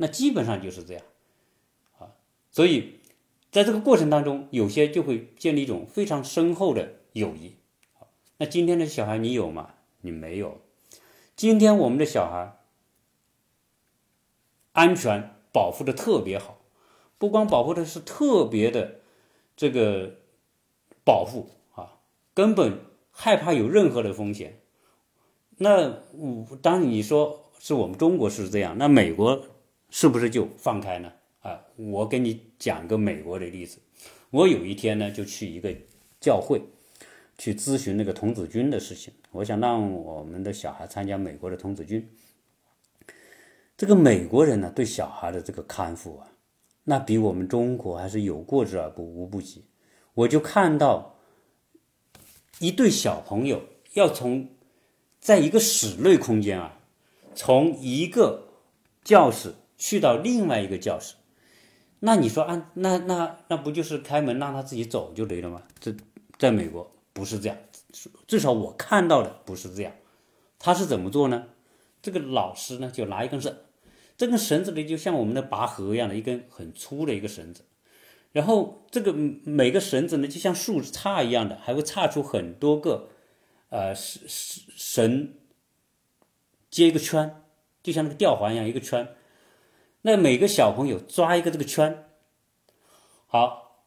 [0.00, 1.02] 那基本上就是这样
[1.98, 2.16] 啊，
[2.50, 2.96] 所以。
[3.52, 7.56] 在这个过程当中，有些就会建立一种非常深厚的友谊。
[8.36, 9.74] 那今天的小孩你有吗？
[10.02, 10.60] 你没有。
[11.34, 12.60] 今天我们的小孩
[14.70, 16.60] 安全保护的特别好，
[17.18, 19.00] 不光保护的是特别的
[19.56, 20.14] 这个
[21.04, 21.98] 保护啊，
[22.32, 22.78] 根本
[23.10, 24.60] 害怕有任何的风险。
[25.56, 25.98] 那
[26.62, 29.44] 当你说是我们中国是这样，那美国
[29.90, 31.12] 是不是就放开呢？
[31.40, 33.78] 啊，我给你讲个美国的例子。
[34.30, 35.74] 我有一天呢，就去一个
[36.20, 36.62] 教会
[37.36, 39.12] 去咨询那个童子军的事情。
[39.32, 42.08] 我想让我们的小孩参加美国的童子军。
[43.76, 46.30] 这个美国人呢，对小孩的这个看护啊，
[46.84, 49.64] 那比我们中国还是有过之而无不及。
[50.14, 51.16] 我就看到
[52.58, 53.62] 一对小朋友
[53.94, 54.48] 要从
[55.18, 56.78] 在一个室内空间啊，
[57.34, 58.48] 从一个
[59.02, 61.14] 教室去到另外一个教室。
[62.00, 65.62] 那你说啊，那那那不就是开门让他自己走就得了吗？
[65.80, 65.94] 这
[66.38, 67.56] 在美国不是这样，
[68.26, 69.92] 至少我看到的不是这样。
[70.58, 71.46] 他是怎么做呢？
[72.02, 73.56] 这个老师呢就拿一根绳，
[74.18, 77.64] 这根绳子呢就像我们的拔河一样的一根很粗的一个绳子，
[78.32, 83.08] 然后这个每个绳子呢就像树杈一样的，还会叉出很多个
[83.70, 84.28] 呃绳
[84.76, 85.34] 绳
[86.70, 87.42] 接一个圈，
[87.82, 89.08] 就像那个吊环一样一个圈。
[90.02, 92.06] 那每个小朋友抓一个这个圈，
[93.26, 93.82] 好，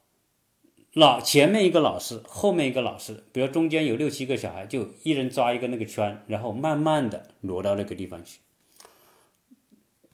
[0.94, 8.40] 老前面一个老师，后面一个老师，比如中间有六七个小孩，就一人抓一个那个圈，然后慢慢的挪到那个地方去。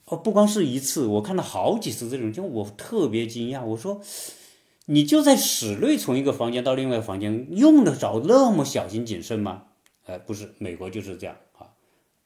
[0.06, 3.62] 哦，不光是一次，我看到好几次这种，就我特别惊讶。
[3.64, 4.00] 我说，
[4.86, 9.64] 你就在室内从一个房间到另外一个房间，用得着那么小心谨慎吗？
[10.06, 11.36] 哎，不是，美国就是这样，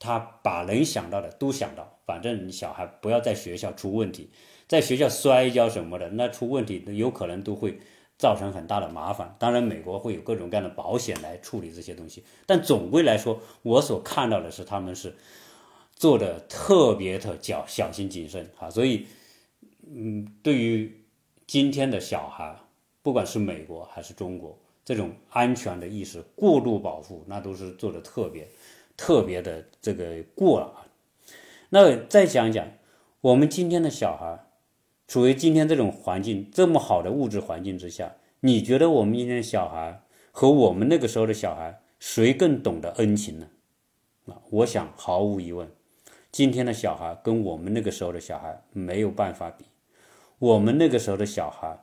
[0.04, 1.90] 他把能想到的都想到。
[2.06, 4.28] 反正小孩不要在学校出问题，
[4.68, 7.78] 在学校摔跤什么的，那出问题有可能都会
[8.18, 9.34] 造成很大的麻烦。
[9.38, 15.16] 当然，美国会有各种各样的保险来处理这些东西，但总归来说，我所看到的是他们是
[15.94, 19.06] 做的特别的小小心谨慎啊，所以，
[19.86, 20.92] 嗯，对于
[21.46, 22.54] 今天的小孩，
[23.02, 28.46] 不管是美国还是中国，这种安全的意识过度保护，那都是做的特别
[28.96, 30.86] 特别的这个过了啊。
[31.70, 32.66] 那再讲讲
[33.20, 34.46] 我们今天的小孩，
[35.08, 43.48] 处于今天这种环境这么好的物质环境之下，你觉得我们今天的小孩和我们那个时候的小孩，谁更懂得恩情呢？
[44.26, 45.68] 啊，我想毫无疑问。
[46.30, 49.64] 今天的小孩跟我们那个时候的小孩没有办法比，
[50.38, 51.78] 我们那个时候的小孩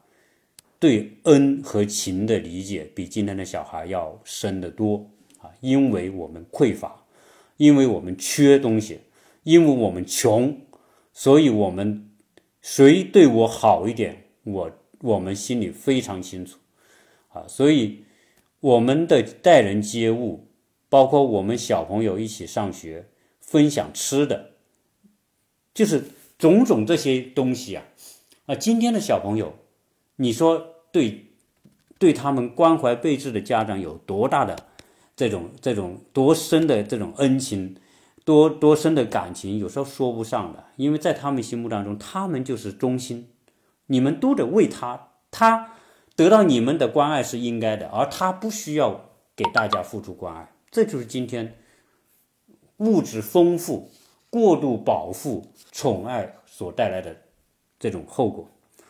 [0.80, 5.52] 对恩和情的理解比今天的小孩要深得多啊！
[5.62, 7.01] 因为我们匮乏，
[7.62, 9.02] 因为我们缺东西，
[9.44, 10.62] 因为我们穷，
[11.14, 12.10] 所以我们
[12.60, 14.72] 谁对我好一点，我
[15.02, 16.58] 我们心里非常清楚
[17.30, 17.46] 啊！
[17.48, 18.04] 所以
[18.62, 20.48] 我们的待人接物，
[20.90, 23.10] 包括我们小朋友一起上学。
[23.40, 24.52] 分享吃的，
[25.74, 26.06] 就是
[26.38, 27.84] 种种这些东西啊，
[28.46, 29.54] 啊，今天的小朋友，
[30.16, 31.26] 你说对
[32.00, 34.68] 对他们关怀备至的家长有多大的
[35.22, 37.76] 这种这种多深的这种恩情，
[38.26, 43.30] 多多深的感情，有时候说不上的，因为在他们心目当中，他们就是中心，
[43.86, 45.76] 你们都得为他，他
[46.16, 51.56] 得到你们的关爱是应该的，而他不需要给大家付出关爱，这就是今天。
[52.78, 53.92] 物质丰富、
[54.32, 57.16] 过度保护、宠爱所带来的
[57.80, 58.50] 这种后果，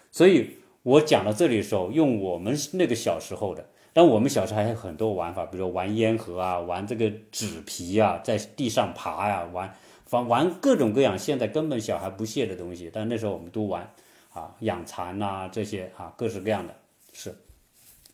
[0.09, 0.51] 所以
[0.83, 9.73] 我讲到这里的时候，用我们那个小时候的，但我们小时候还有很多玩法，比如说玩烟盒啊，玩这个纸皮啊，在地上爬呀，玩
[10.11, 13.93] 玩玩各种各样现在根本小孩不屑的东西，但那时候我们都玩
[14.33, 16.75] 啊，养蚕呐这些啊，各式各样的
[17.13, 17.35] 是，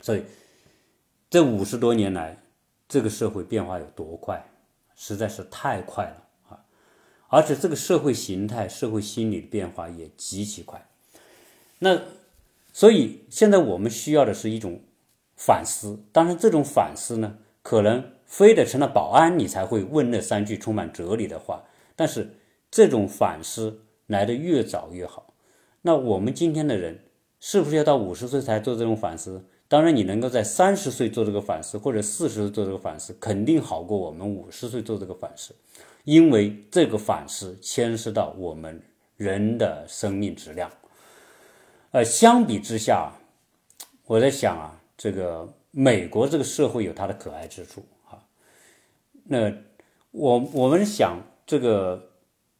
[0.01, 0.23] 所以
[1.29, 2.37] 这五十多年来，
[2.87, 4.43] 这个社会变化有多快？
[4.99, 6.57] 实在是太快了啊！
[7.27, 10.87] 而且这个社会形态、社会心理的变化也极其快。
[11.77, 12.01] 那
[12.73, 14.81] 所以现在我们需要的是一种
[15.37, 16.03] 反思。
[16.11, 21.63] 当然，这种反思呢，可能非得成了保安你才会问那三句充满哲理的话。
[21.95, 22.35] 但是
[22.69, 25.33] 这种反思来的越早越好。
[25.83, 26.99] 那我们今天的人
[27.39, 29.45] 是不是要到五十岁才做这种反思？
[29.69, 35.53] 当然，你能够在三十岁做这个反思，或者四十岁做这个反思，肯定好过我们五十岁做这个反思，
[36.03, 38.81] 因为这个反思牵涉到我们
[39.17, 40.71] 人的生命质量。
[41.91, 43.13] 呃，相比之下，
[44.05, 48.25] 我在想啊，这个美国这个社会有它的可爱之处啊。
[49.25, 49.53] 那
[50.11, 52.11] 我我们想，这个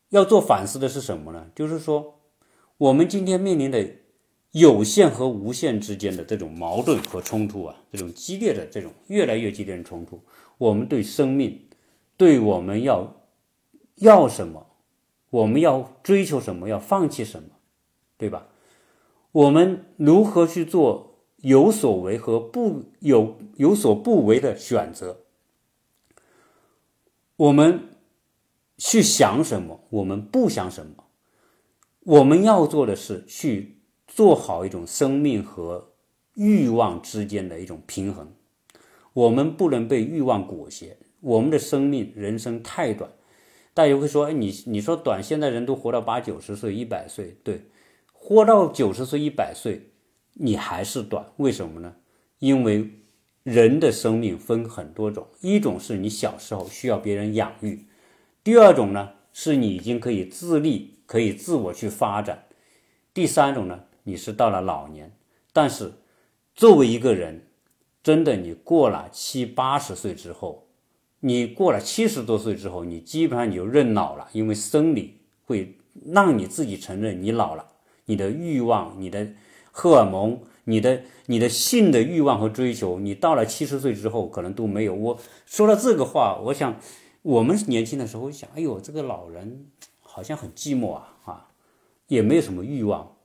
[0.09, 1.47] 要做反思的是什么呢？
[1.55, 2.19] 就是说，
[2.77, 3.85] 我们今天面临的。
[4.51, 10.21] 有限和无限之间的这种矛盾和冲突啊，这种激烈的这种越来越激烈的冲突，
[10.57, 11.67] 我们对生命，
[12.15, 13.21] 对我们要
[13.95, 14.65] 要什么，
[15.29, 17.49] 我们要追求什么，要放弃什么，
[18.17, 18.47] 对吧？
[19.31, 25.21] 我们如何去做有所为和不有有所不为的选择？
[27.35, 27.89] 我们
[28.77, 29.85] 去想什么？
[29.89, 31.05] 我们不想什么？
[32.03, 33.75] 我们要做的是去。
[34.09, 35.91] 做好一种生命和
[36.33, 38.33] 欲望之间的一种平衡，
[39.13, 40.97] 我们不能被欲望裹挟。
[41.19, 43.11] 我们的生命人生太短，
[43.73, 47.61] 大家会说：“哎，你你说短，现在人都活到八九十岁、一百岁，对，
[48.13, 49.91] 活到九十岁、一百岁，
[50.39, 51.95] 你还是短，为什么呢？
[52.39, 52.89] 因为
[53.43, 57.87] 人的生命分很多种，一种是你小时候需要别人养育，
[58.43, 62.45] 第二种呢是你已经可以自立，可以自我去发展，
[63.13, 63.83] 第三种呢。
[64.03, 65.11] 你是到了老年，
[65.51, 65.91] 但是
[66.55, 67.47] 作为一个人，
[68.01, 70.69] 真的你过了七八十岁之后，
[71.19, 77.67] 你过了七十多岁之后，你基本上你就认老了，因为生理会让你自己承认你老了，
[78.05, 79.27] 你的欲望、你的
[79.79, 84.95] 荷尔蒙、你的你的性的欲望和追求，你到了七十岁之后可能都没有。
[84.95, 86.79] 我说了这个话，我想
[87.21, 89.67] 我们年轻的时候想，哎呦，这个老人
[90.01, 91.49] 好像很寂寞啊，啊，
[92.07, 93.17] 也没有什么欲望。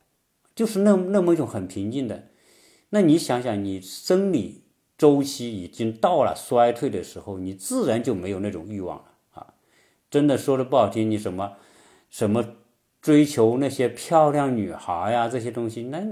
[0.54, 2.28] 就是那那么一种很平静的，
[2.90, 4.64] 那你想想，你生理
[4.98, 9.54] 周期已经到了衰退的时候，你自然就没有那种欲望了啊！
[10.10, 11.54] 真的说的不好听，你什么
[12.10, 12.44] 什么
[13.00, 16.04] 追求那些漂亮女孩呀这些东西，那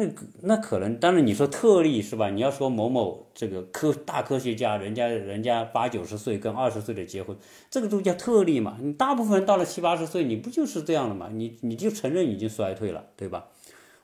[0.00, 2.30] 那那可能，当然你说特例是吧？
[2.30, 7.36] 你要说某某这个科大科学家，人家人家八九十岁跟二十岁的结婚，
[7.70, 8.78] 这个都叫特例嘛？
[8.80, 11.28] 你大部分人到了七八十岁，你不就是这样了嘛？
[11.32, 13.48] 你你就承认已经衰退了，对吧？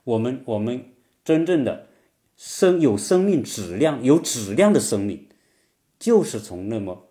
[0.05, 0.85] 我们我们
[1.25, 1.87] 真正的
[2.37, 5.27] 生有生命质量有质量的生命，
[5.99, 7.09] 就是从那么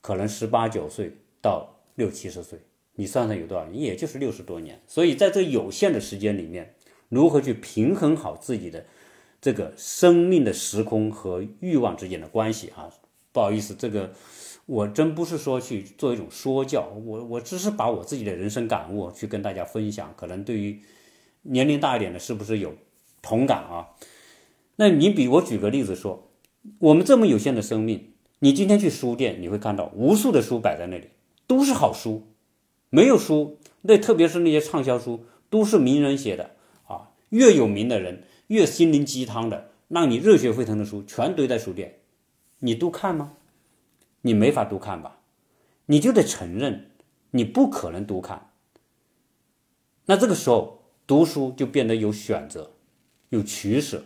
[0.00, 2.58] 可能十八九岁到六七十岁，
[2.94, 3.82] 你算算有多少年？
[3.82, 4.80] 也就是六十多年。
[4.86, 6.74] 所以在这有限的时间里面，
[7.12, 8.86] 如何去平衡好自己的
[9.38, 12.88] 这个生命的时空和欲望之间的关系啊？
[13.32, 14.10] 不好意思，这个
[14.64, 20.14] 我真不是说去做一种说教，我我只是把我自己的人生感悟去跟大家分享。
[20.16, 20.80] 可能对于
[21.42, 22.72] 年龄大一点的，是不是有
[23.20, 23.88] 同感啊？
[24.76, 26.30] 那你比我举个例子说，
[26.78, 31.08] 我们这么有限的生命，你今天去书店，你会看到无数的书摆在那里，
[31.46, 32.28] 都是好书，
[32.88, 36.52] 没有书，那特别是那些畅销书，都是名人写的，
[37.32, 42.00] 越有名的人，越心灵鸡汤的，让你热血沸腾的书，全堆在书店，
[42.58, 43.32] 你都看吗？
[44.20, 45.20] 你没法都看吧？
[45.86, 46.90] 你就得承认，
[47.30, 48.50] 你不可能都看。
[50.04, 52.72] 那这个时候，读书就变得有选择，
[53.30, 54.04] 有取舍。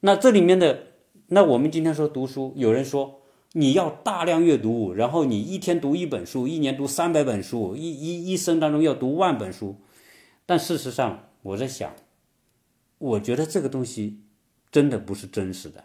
[0.00, 0.86] 那这里面的，
[1.26, 3.20] 那我们今天说读书，有人说
[3.52, 9.76] 你要大量阅读，然后你一天读一本书，一年读三百本书，一一一生当中要读万本书。
[10.48, 11.94] 但事实上，我在想，
[12.96, 14.22] 我觉得这个东西
[14.72, 15.84] 真的不是真实的。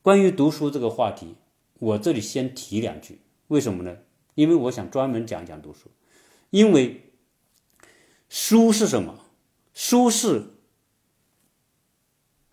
[0.00, 1.34] 关于读书这个话题，
[1.80, 3.96] 我这里先提两句，为什么呢？
[4.36, 5.90] 因为我想专门讲讲读书，
[6.50, 7.12] 因为
[8.28, 9.24] 书是什么？
[9.72, 10.52] 书是。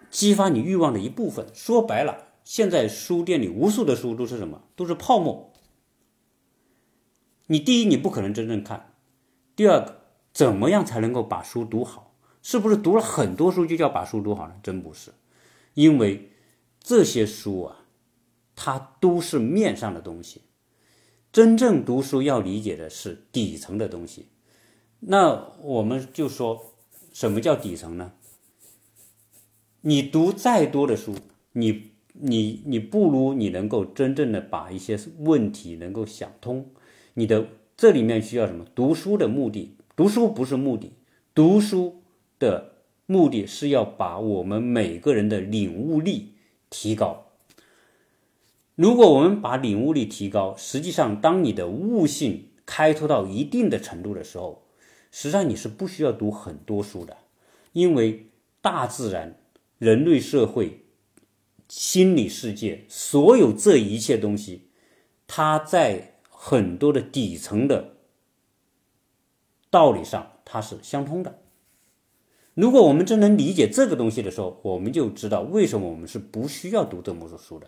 [0.10, 1.46] 激发你欲望的一部分。
[1.54, 4.64] 说白了，现在书店里无数的书都是什么？
[4.76, 5.54] 都是泡沫。
[7.46, 8.96] 你第一，你不可能真正看；
[9.56, 10.01] 第二个，
[10.34, 12.16] 怎么样才能够把书读好？
[12.42, 14.56] 是不是读了很多书就叫把书读好呢？
[14.64, 15.12] 真不是，
[15.74, 16.32] 因为
[16.80, 17.86] 这些书啊，
[18.56, 20.42] 它都是面上的东西。
[21.32, 24.28] 真正读书要理解的是底层的东西。
[25.02, 26.74] 那我们就说，
[27.14, 28.14] 什么叫底层呢？
[29.82, 31.16] 你读再多的书，
[31.54, 36.70] 你你你不如你能够真正的把一些问题能够想通。
[37.14, 38.66] 你的这里面需要什么？
[38.76, 40.94] 读书的目的，读书不是目的，
[41.34, 42.02] 读书
[42.40, 42.74] 的
[43.06, 46.34] 目的是要把我们每个人的领悟力
[46.70, 47.28] 提高。
[48.76, 54.64] 如果我们把领悟力提高，实际上当你的悟性开拓到一定的程度的时候，
[55.12, 57.18] 实际上你是不需要读很多书的，
[57.74, 58.28] 因为
[58.62, 59.38] 大自然。
[59.78, 60.86] 人类社会、
[61.68, 64.70] 心理世界，所有这一切东西，
[65.26, 67.91] 它在很多的底层的
[69.72, 71.40] 道理上，它是相通的。
[72.54, 77.68] 如果我们真能理解这个东西的时候，我们就知道为什么我们是不需要读这么多书的。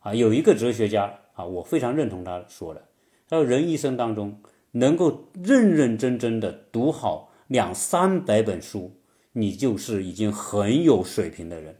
[0.00, 2.82] 啊，有一个哲学家啊，我非常认同他说的，
[3.28, 4.40] 他说人一生当中
[4.72, 8.94] 能够认认真真的读好两三百本书。
[9.32, 11.76] 你就是已经很有水平的人，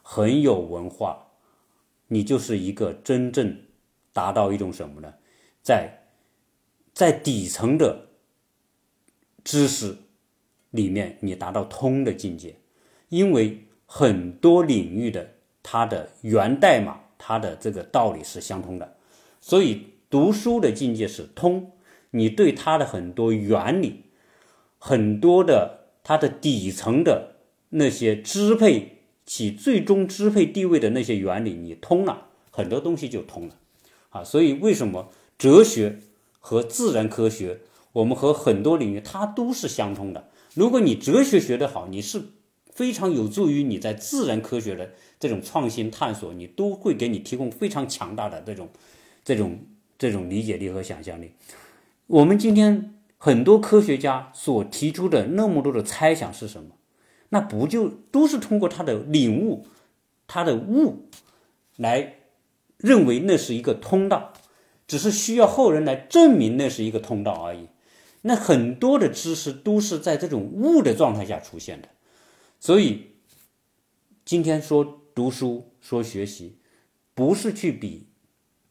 [0.00, 1.26] 很有文化，
[2.06, 3.58] 你就是一个真正
[4.12, 5.12] 达到一种什么呢？
[5.60, 6.06] 在
[6.94, 8.08] 在底层的
[9.44, 9.96] 知识
[10.70, 12.56] 里面，你达到通的境界。
[13.10, 18.96] 因为很多领域的它的源代码，它的这个道理是相通的，
[19.40, 21.70] 所以读书的境界是通。
[22.10, 24.04] 你对它的很多原理，
[24.78, 25.82] 很多的。
[26.06, 27.36] 它的底层的
[27.70, 33.56] 那些支配起最终支配地位的那些原理，你通了很多东西就通了，
[34.10, 36.00] 啊，所以为什么哲学
[36.40, 37.60] 和自然科学，
[37.94, 40.28] 我们和很多领域它都是相通的。
[40.52, 42.22] 如果你哲学学得好，你是
[42.70, 48.68] 非常有助于你在自然科学的这种创新探索，你都会给你提供非常强大的这种
[49.24, 49.58] 这种
[49.96, 51.32] 这种理解力和想象力。
[52.06, 52.90] 我们今天。
[53.16, 56.72] 很多科学家所提出的那么多的猜想是什么？
[57.30, 59.66] 那不就都是通过他的领悟，
[60.26, 61.08] 他的悟，
[61.76, 62.16] 来
[62.76, 64.34] 认为那是一个通道，
[64.86, 67.68] 只是需要后人来证明那是一个通道而已。
[68.26, 71.88] 那很多的知识都是在这种悟的状态下出现的。
[72.58, 73.06] 所以，
[74.24, 76.56] 今天说读书说学习，
[77.14, 78.06] 不是去比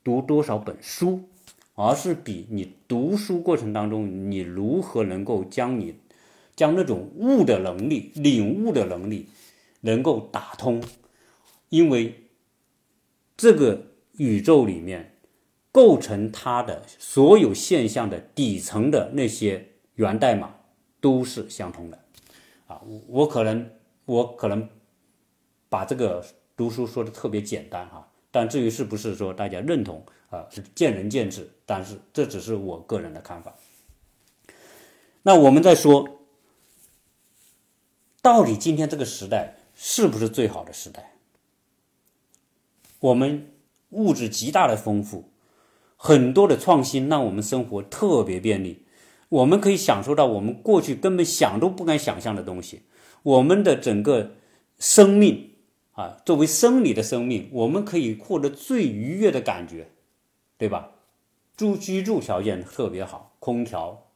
[0.04, 1.30] 读多少本书。
[1.76, 5.96] 而是比你读书过程当中，你如何能够将你
[6.56, 9.28] 将那种悟的能力、领悟的能力
[9.82, 10.84] 能够打通，
[11.70, 12.26] 因为
[13.36, 13.88] 这个
[14.18, 15.13] 宇宙里面
[15.74, 20.56] 构成它的所有现象的底层的那些源代码
[21.02, 22.00] 都是相通的。
[22.68, 23.70] 啊，我可能
[24.06, 24.70] 我可能
[25.68, 26.24] 把这个
[26.56, 30.06] 读书说的特别简单哈，但至于是不是说大家认同？
[30.30, 33.56] 啊，是见仁见智，但是这只是我个人的看法。
[35.24, 36.20] 那我们再说，
[38.22, 41.14] 到底今天这个时代是不是最好的时代？
[43.00, 43.52] 我们
[43.90, 45.30] 物质极大的丰富，
[46.06, 48.84] 很多的创新让我们生活特别便利，
[49.30, 52.82] 我们可以享受到我们过去根本想都不敢想象的东西。
[53.24, 54.32] 我们的整个
[54.78, 55.52] 生命
[55.94, 59.92] 啊，作为生理的生命，我们可以获得最愉悦的感觉，
[60.58, 60.92] 对吧？
[61.56, 64.08] 住居住条件特别好，空调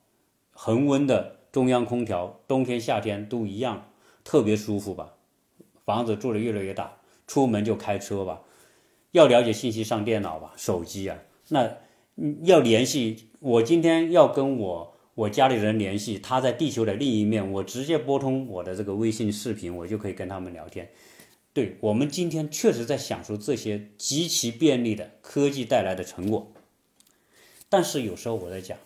[0.51, 3.87] 恒温的中央空调，冬天夏天都一样，
[4.25, 5.13] 特别舒服吧？
[5.85, 8.41] 房子住的越来越大，出门就开车吧，
[9.11, 11.17] 要了解信息上电脑吧，手机啊。
[11.49, 11.77] 那
[12.43, 20.89] 要联系我今天要跟我我家里人联系，他在地球的另一面，我直接拨通我的这个微信视频，我就可以跟他们聊天。
[21.53, 26.51] 对我们今天确实在享受这些极其便利的科技带来的成果，
[27.67, 28.77] 但是有时候我在讲，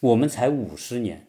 [0.00, 1.26] 我们才五十年，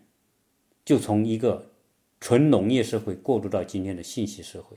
[0.83, 1.71] 就从一个
[2.19, 4.75] 纯农业社会过渡到今天的信息社会，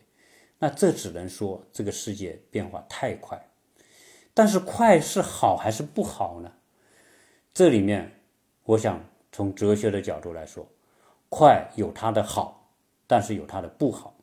[0.61, 3.50] 那这只能说这个世界变化太快。
[4.33, 6.53] 但是快是好还是不好呢？
[7.53, 8.21] 这里面，
[8.65, 10.67] 我想从哲学的角度来说，
[11.29, 12.73] 快有它的好，
[13.07, 14.17] 但是有它的不好。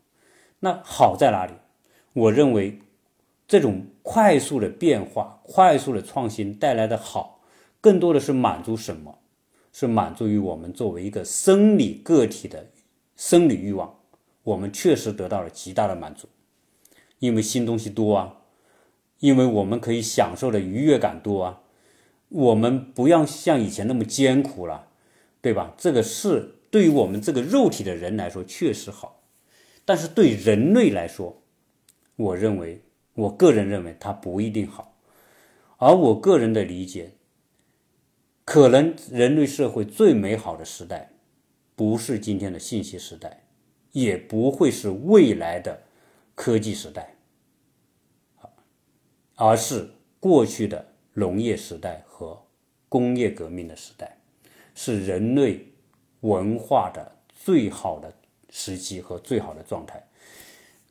[0.60, 1.54] 那好在哪里？
[2.14, 2.80] 我认为，
[3.48, 7.42] 这种快速的变化、快速的创新带来的好，
[7.80, 9.20] 更多的是满足什么？
[9.74, 12.72] 是满足于我们作为一个生理个体的
[13.16, 14.00] 生理欲望。
[14.42, 16.28] 我们确实得到了极大的满足，
[17.20, 18.38] 因为新东西多啊。
[19.20, 21.62] 因为我们可以享受的愉悦感多啊，
[22.30, 24.90] 我们不要像以前那么艰苦了，
[25.42, 25.74] 对吧？
[25.78, 29.24] 这个是对于我们这个肉体的人来说确实好，
[29.86, 31.42] 但是对人类来说，
[32.16, 32.82] 我认为，
[33.14, 34.96] 我个人认为它不一定好。
[35.78, 37.14] 而我个人的理解，
[38.46, 41.12] 可能人类社会最美好的时代，
[41.76, 43.44] 不是今天的信息时代，
[43.92, 45.84] 也不会是未来的
[46.34, 47.17] 科技时代。
[49.38, 52.44] 而是过去的农业时代和
[52.90, 54.18] 工业革命的时代，
[54.74, 55.74] 是人类
[56.22, 58.12] 文化的最好的
[58.50, 60.08] 时期和最好的状态。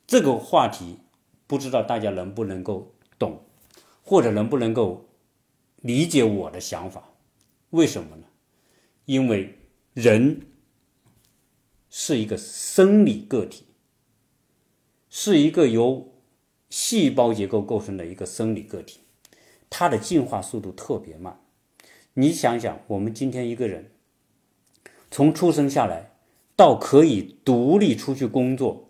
[0.07, 0.97] 这个话题
[1.45, 3.41] 不知道大家能不能够懂，
[4.01, 5.09] 或者能不能够
[5.81, 7.03] 理解我的想法？
[7.71, 8.23] 为什么呢？
[9.03, 9.59] 因为
[9.93, 10.47] 人
[11.89, 13.65] 是一个生理个体，
[15.09, 16.13] 是一个由。
[16.69, 18.99] 细胞结构构成的一个生理个体，
[19.69, 21.41] 它的进化速度特别慢。
[22.13, 23.91] 你想想，我们今天一个人
[25.09, 26.11] 从出生下来
[26.55, 28.89] 到可以独立出去工作，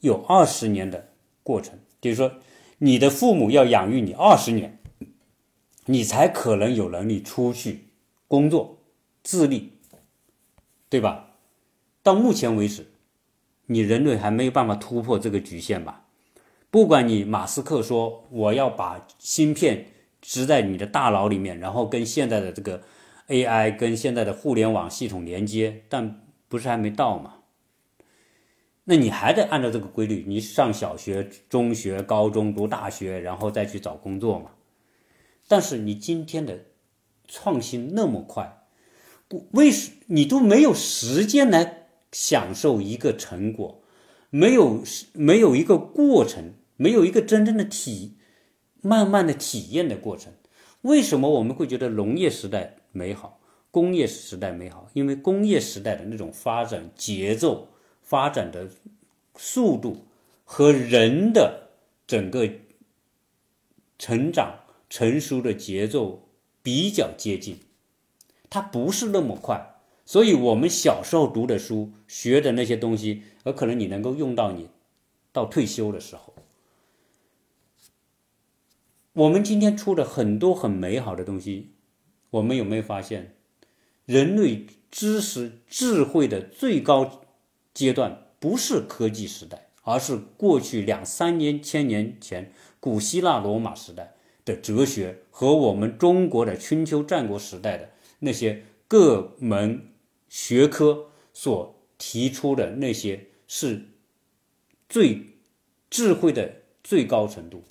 [0.00, 1.78] 有二十年的过程。
[2.00, 2.34] 比如说，
[2.78, 4.78] 你的父母要养育你二十年，
[5.86, 7.88] 你才可能有能力出去
[8.26, 8.82] 工作
[9.22, 9.72] 自立，
[10.88, 11.36] 对吧？
[12.02, 12.86] 到目前为止，
[13.66, 16.08] 你人类还没有办法突破这个局限吧？
[16.70, 19.86] 不管你马斯克说我要把芯片
[20.20, 22.82] 植在你的大脑里面，然后跟现在的这个
[23.26, 27.34] AI 跟现在的互联网系统连接，但不是还没到吗？
[28.84, 34.52] 那你还得按照这个规律，你上小学、中学、高中读大学，然后再去找工作嘛？
[35.48, 36.66] 但是你今天的
[37.26, 38.64] 创新那么快，
[39.52, 43.82] 为什你都没有时间来享受一个成果，
[44.30, 44.82] 没有
[45.14, 46.54] 没有一个过程。
[46.80, 48.14] 没有一个真正的体，
[48.80, 50.32] 慢慢的体验的过程。
[50.80, 53.38] 为什么我们会觉得农业时代美好，
[53.70, 54.88] 工业时代美好？
[54.94, 57.68] 因为工业时代的那种发展节奏、
[58.00, 58.70] 发展的
[59.36, 60.06] 速度
[60.42, 61.68] 和人的
[62.06, 62.48] 整个
[63.98, 66.30] 成长成熟的节奏
[66.62, 67.58] 比较接近，
[68.48, 69.74] 它不是那么快。
[70.06, 74.70] 所以，我们小时候读的书、学的那些东西，而可能你能够用到你
[75.30, 76.29] 到退休的时候。
[79.14, 81.72] 我们今天出了很多很美好的东西，
[82.30, 83.34] 我们有没有发现，
[84.06, 87.22] 人类知识智慧的最高
[87.74, 97.90] 阶段不是科技时代，而是过去两三年千年前古希腊罗马时代的哲学和我们中国的春秋战国时代的
[98.20, 99.88] 那些各门
[100.28, 103.88] 学科所提出的那些是
[104.88, 105.26] 最
[105.90, 107.64] 智慧的最高程度。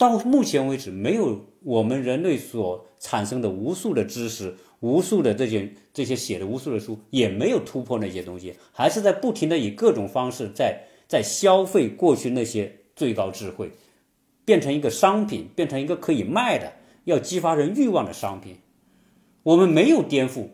[0.00, 13.72] 到目前为止，没有我们人类所产生的无数的知识、无数的这些这些写的无数的书，也没有突破那些东西，还是在不停的以各种方式在在消费过去那些最高智慧，
[14.46, 16.72] 变成一个商品，变成一个可以卖的、
[17.04, 18.56] 要激发人欲望的商品。
[19.42, 20.48] 我们没有颠覆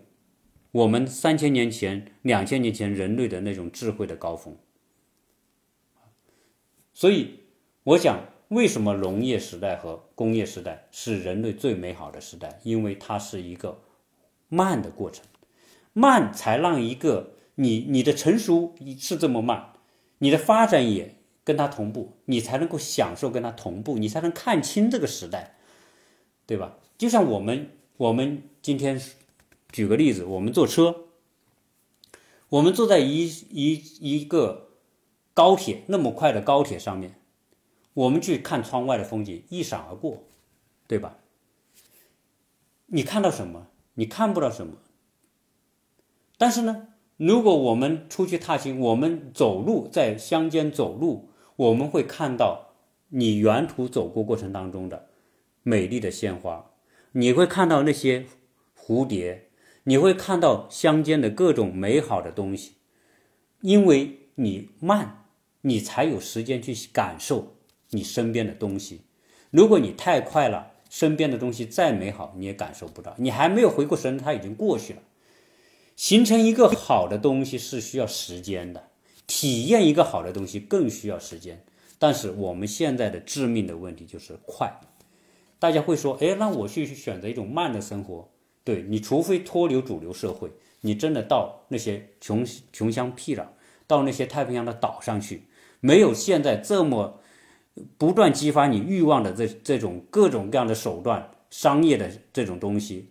[0.72, 4.56] 我们三千年前、两千年前人类的那种智慧的高峰。
[6.92, 7.44] 所以，
[7.84, 8.35] 我想。
[8.48, 12.60] 为什么农业时代和工业时代是人类最美好的时代？
[12.62, 13.82] 因为它是一个
[14.48, 15.24] 慢的过程，
[15.92, 19.72] 慢才让一个你你的成熟是这么慢，
[20.18, 25.56] 你的发展也跟它同步，你才能够享受跟它同步，你才能看清这个时代，
[26.46, 26.76] 对吧？
[26.96, 29.00] 就像我们我们今天
[29.72, 31.06] 举个例子，我们坐车，
[32.50, 34.68] 我们坐在一一一个
[35.34, 37.18] 高铁那么快的高铁上面。
[37.96, 40.24] 我们去看窗外的风景，一闪而过，
[40.86, 41.16] 对吧？
[42.88, 43.68] 你看到什么？
[43.94, 44.74] 你看不到什么。
[46.36, 52.74] 但是呢，如果我们出去踏青，我们走路在乡间走路，我们会看到
[53.08, 55.08] 你沿途走过过程当中的
[55.62, 56.72] 美丽的鲜花，
[57.12, 58.26] 你会看到那些
[58.78, 59.48] 蝴蝶，
[59.84, 62.74] 你会看到乡间的各种美好的东西，
[63.62, 65.24] 因为你慢，
[65.62, 67.55] 你才有时间去感受。
[67.96, 69.00] 你身边的东西，
[69.50, 73.14] 如果你太快了，身边的东西再美好你也感受不到。
[73.18, 75.00] 你还没有回过神，它已经过去了。
[75.96, 78.90] 形成一个好的东西是需要时间的，
[79.26, 81.64] 体验一个好的东西更需要时间。
[81.98, 84.78] 但是我们现在的致命的问题就是快。
[85.58, 88.28] 大家会说，哎，那我去选择一种慢的生活。
[88.62, 93.46] 对你，除非脱离主流社会，你真的到那些穷穷乡僻壤，
[93.86, 95.46] 到那些太平洋的岛上去，
[95.80, 97.20] 没有现在这么。
[97.98, 103.10] 不断激发你欲望的这这种各种各样的手段，商业的这种东西，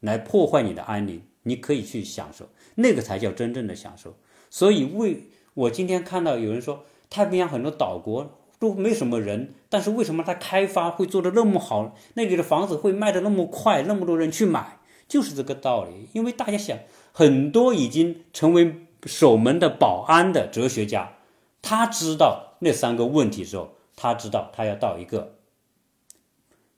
[0.00, 4.14] 来破坏你的安宁，你可以去享受，那个才叫真正的享受。
[4.48, 11.94] 所以，为我今天看到有人说，太平洋很多岛国都没什么人，但是为什么它开发会做的那么好？
[12.14, 16.08] 那里的房子会卖的那么快，那么多人去买，就是这个道理。
[16.14, 16.78] 因为大家想，
[17.12, 21.12] 很多已经成为守门的保安的哲学家，
[21.60, 23.75] 他知道那三个问题之后。
[23.96, 25.38] 他知道，他要到一个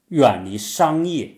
[0.07, 1.37] 远离商业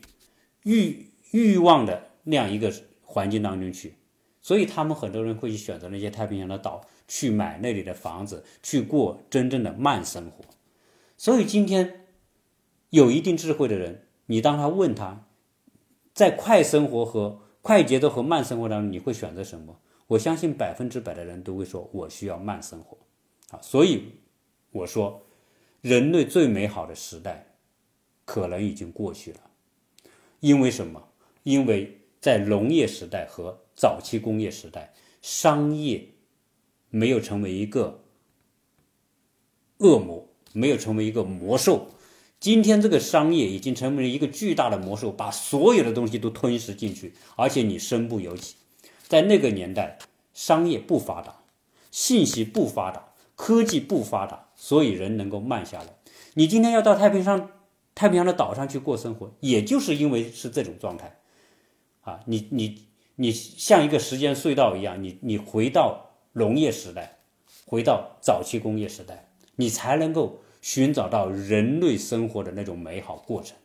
[0.63, 2.71] 欲欲望的那样一个
[3.03, 3.97] 环境当中去，
[4.43, 10.45] 所以他们很多人会去选择那些太平洋的岛，去买那里的房子，去过真正的慢生活。
[11.17, 12.07] 所以今天
[12.91, 15.27] 有一定智慧的人，你当他问他，
[16.13, 19.81] 在快生活和快节奏和慢生活当中，你会选择什么？
[20.09, 22.99] 我相信百分之百的人都会说，我需要慢生活。
[23.49, 24.21] 啊，所以
[24.71, 25.27] 我说。
[25.81, 27.55] 人类最美好的时代，
[28.25, 29.41] 可能已经过去了。
[30.41, 31.09] 因为什么？
[31.43, 36.09] 因为在农业时代和早期工业时代，商业
[36.91, 38.05] 没有成为一个
[39.79, 41.89] 恶魔，没有成为一个魔兽。
[42.39, 48.57] 今天这个商业已经成为了一个巨大的魔兽，把所有的东西都吞噬进去，而且你身不由己。
[49.09, 49.99] 在那个年代，
[50.35, 51.43] 商业不发达，
[51.91, 54.50] 信息不发达，科技不发达。
[54.63, 55.87] 所以人能够慢下来。
[56.35, 57.51] 你今天要到太平上
[57.95, 61.19] 太平洋的岛上去过生活，也就是因为是这种状态，
[62.03, 62.87] 啊，你你
[63.17, 67.21] 你像一个时间隧道一样，你你回到农业时代，
[67.65, 73.57] 回到早期工业时代，你才能够寻找到人类生活的那种美好过程，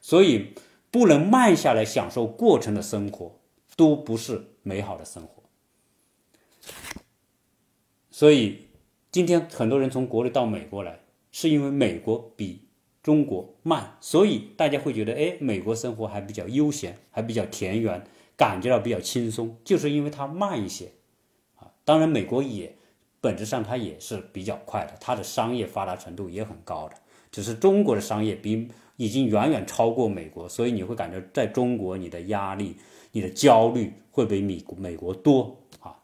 [0.00, 0.54] 所以
[0.92, 3.36] 不能慢下来享受过程的生活，
[3.74, 5.42] 都不是美好的生活，
[8.12, 8.68] 所以。
[9.12, 10.98] 今天很多人从国内到美国来，
[11.32, 12.62] 是因为美国比
[13.02, 18.02] 中国慢，所以大家会觉得，哎，美国生活还比较悠闲，还比较田园，
[18.38, 20.92] 感觉到比较轻松，就是因为它慢一些，
[21.56, 22.74] 啊，当然美国也
[23.20, 26.96] 本质上它也是比较快的，它的商业发达程度也很高的，
[27.30, 32.76] 只是中国的商业比已经远远超过美国，所以你会感觉在中国你的压力、
[33.10, 36.00] 你的焦虑会比美美国多啊，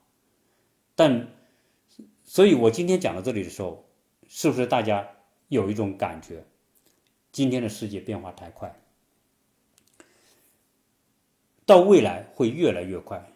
[0.95, 1.27] 但。
[2.29, 3.89] 所以我今天讲到这里的时候，
[4.29, 5.09] 是不是大家
[5.49, 6.45] 有一种感觉？
[7.33, 8.79] 今天的世界变化太快，
[11.65, 13.33] 到未来会越来越快，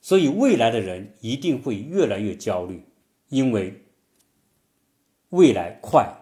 [0.00, 2.82] 所以未来的人一定会越来越焦虑，
[3.28, 3.84] 因为
[5.28, 6.16] 未来快。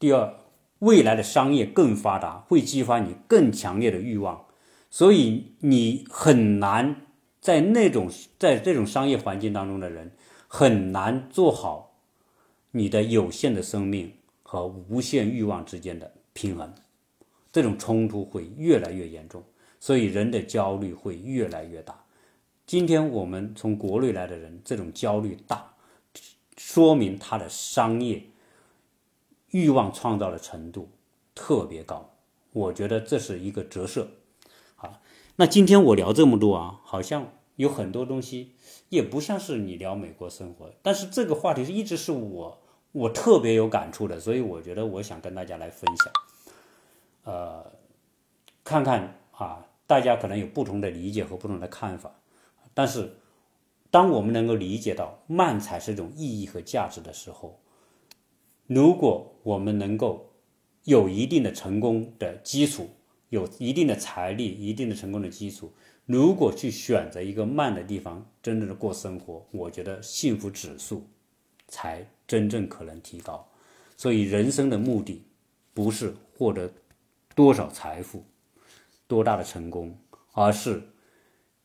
[0.00, 0.34] 第二，
[0.80, 4.46] 未来的商业更发达，会激发你更强烈的欲望，
[4.90, 7.06] 所以你很难
[7.40, 10.10] 在那种在这种商业环境当中的人。
[10.56, 11.96] 很难做好
[12.70, 14.12] 你的有限的生命
[14.44, 16.72] 和无限欲望之间的平衡，
[17.50, 19.42] 这种冲突会越来越严重，
[19.80, 22.04] 所以人的焦虑会越来越大。
[22.64, 25.74] 今天我们从国内来的人，这种焦虑大，
[26.56, 28.22] 说明他的商业
[29.50, 30.88] 欲望创造的程度
[31.34, 32.14] 特别高。
[32.52, 34.08] 我觉得这是一个折射。
[34.76, 35.02] 好，
[35.34, 38.52] 那今天我聊这么多啊，好像有很多东西。
[38.88, 42.60] 也不像是你聊美国生活，但是这个话题是一直是我
[42.92, 46.12] 我特别有感触的，所以我觉得我想跟大家来分享，
[47.24, 47.72] 呃，
[48.62, 52.14] 看看啊，大家可能有不同的理解和不同的看法，
[52.72, 53.16] 但是
[53.90, 57.58] 当我们能够理解到慢才是一种意义和价值的时候，
[58.66, 60.30] 如果我们能够
[60.84, 62.88] 有一定的成功的基础，
[63.30, 65.72] 有一定的财力，一定的成功的基础，
[66.06, 71.06] 如果去选择一个慢的地方，真正的过生活，我觉得幸福指数
[71.68, 72.06] 才。
[72.26, 73.46] 真正可能提高，
[73.98, 75.26] 所以人生的目的
[75.74, 76.72] 不是获得
[77.34, 78.24] 多少财富、
[79.06, 79.94] 多大的成功，
[80.32, 80.82] 而是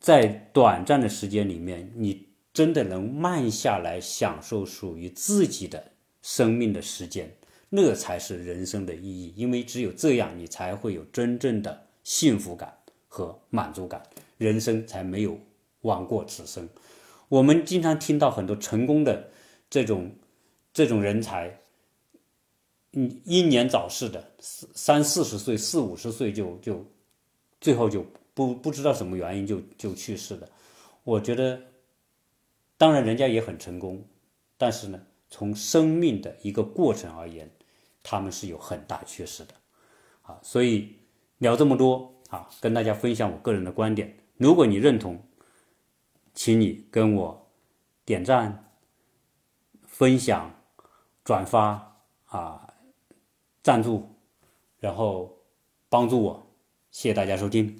[0.02, 7.34] 在短暂的时间里面，你真的能慢下来，享受属于自己的生命的时间，
[7.70, 9.34] 那才是人生的意义。
[9.38, 12.78] 因为只有这样，你才会有真正的幸福感
[13.08, 14.04] 和满足感，
[14.40, 15.40] 人生才没有
[15.82, 16.68] 枉过此生。
[17.28, 19.30] 我们经常听到很多成功的
[19.70, 20.12] 这种。
[20.72, 21.62] 这种人才，
[22.94, 26.86] 嗯，英年早逝的，三四十岁、四五十岁就就，
[27.60, 30.48] 最后就不不知道什么原因就就去世的。
[31.04, 31.60] 我觉得，
[32.78, 34.06] 当然人家也很成功，
[34.60, 37.50] 但是呢，从生命的一个过程而言，
[38.04, 39.54] 他们是有很大缺失的。
[40.22, 40.96] 啊，所以
[41.40, 44.16] 聊这么多啊，跟大家分享我个人的观点。
[44.40, 45.22] 如果你认同，
[46.34, 47.52] 请你跟我
[48.04, 48.72] 点赞、
[49.86, 50.56] 分享。
[51.22, 52.74] 转发啊，
[53.62, 54.10] 赞助，
[54.80, 55.38] 然后
[55.88, 56.48] 帮助我，
[56.90, 57.80] 谢谢大家收听。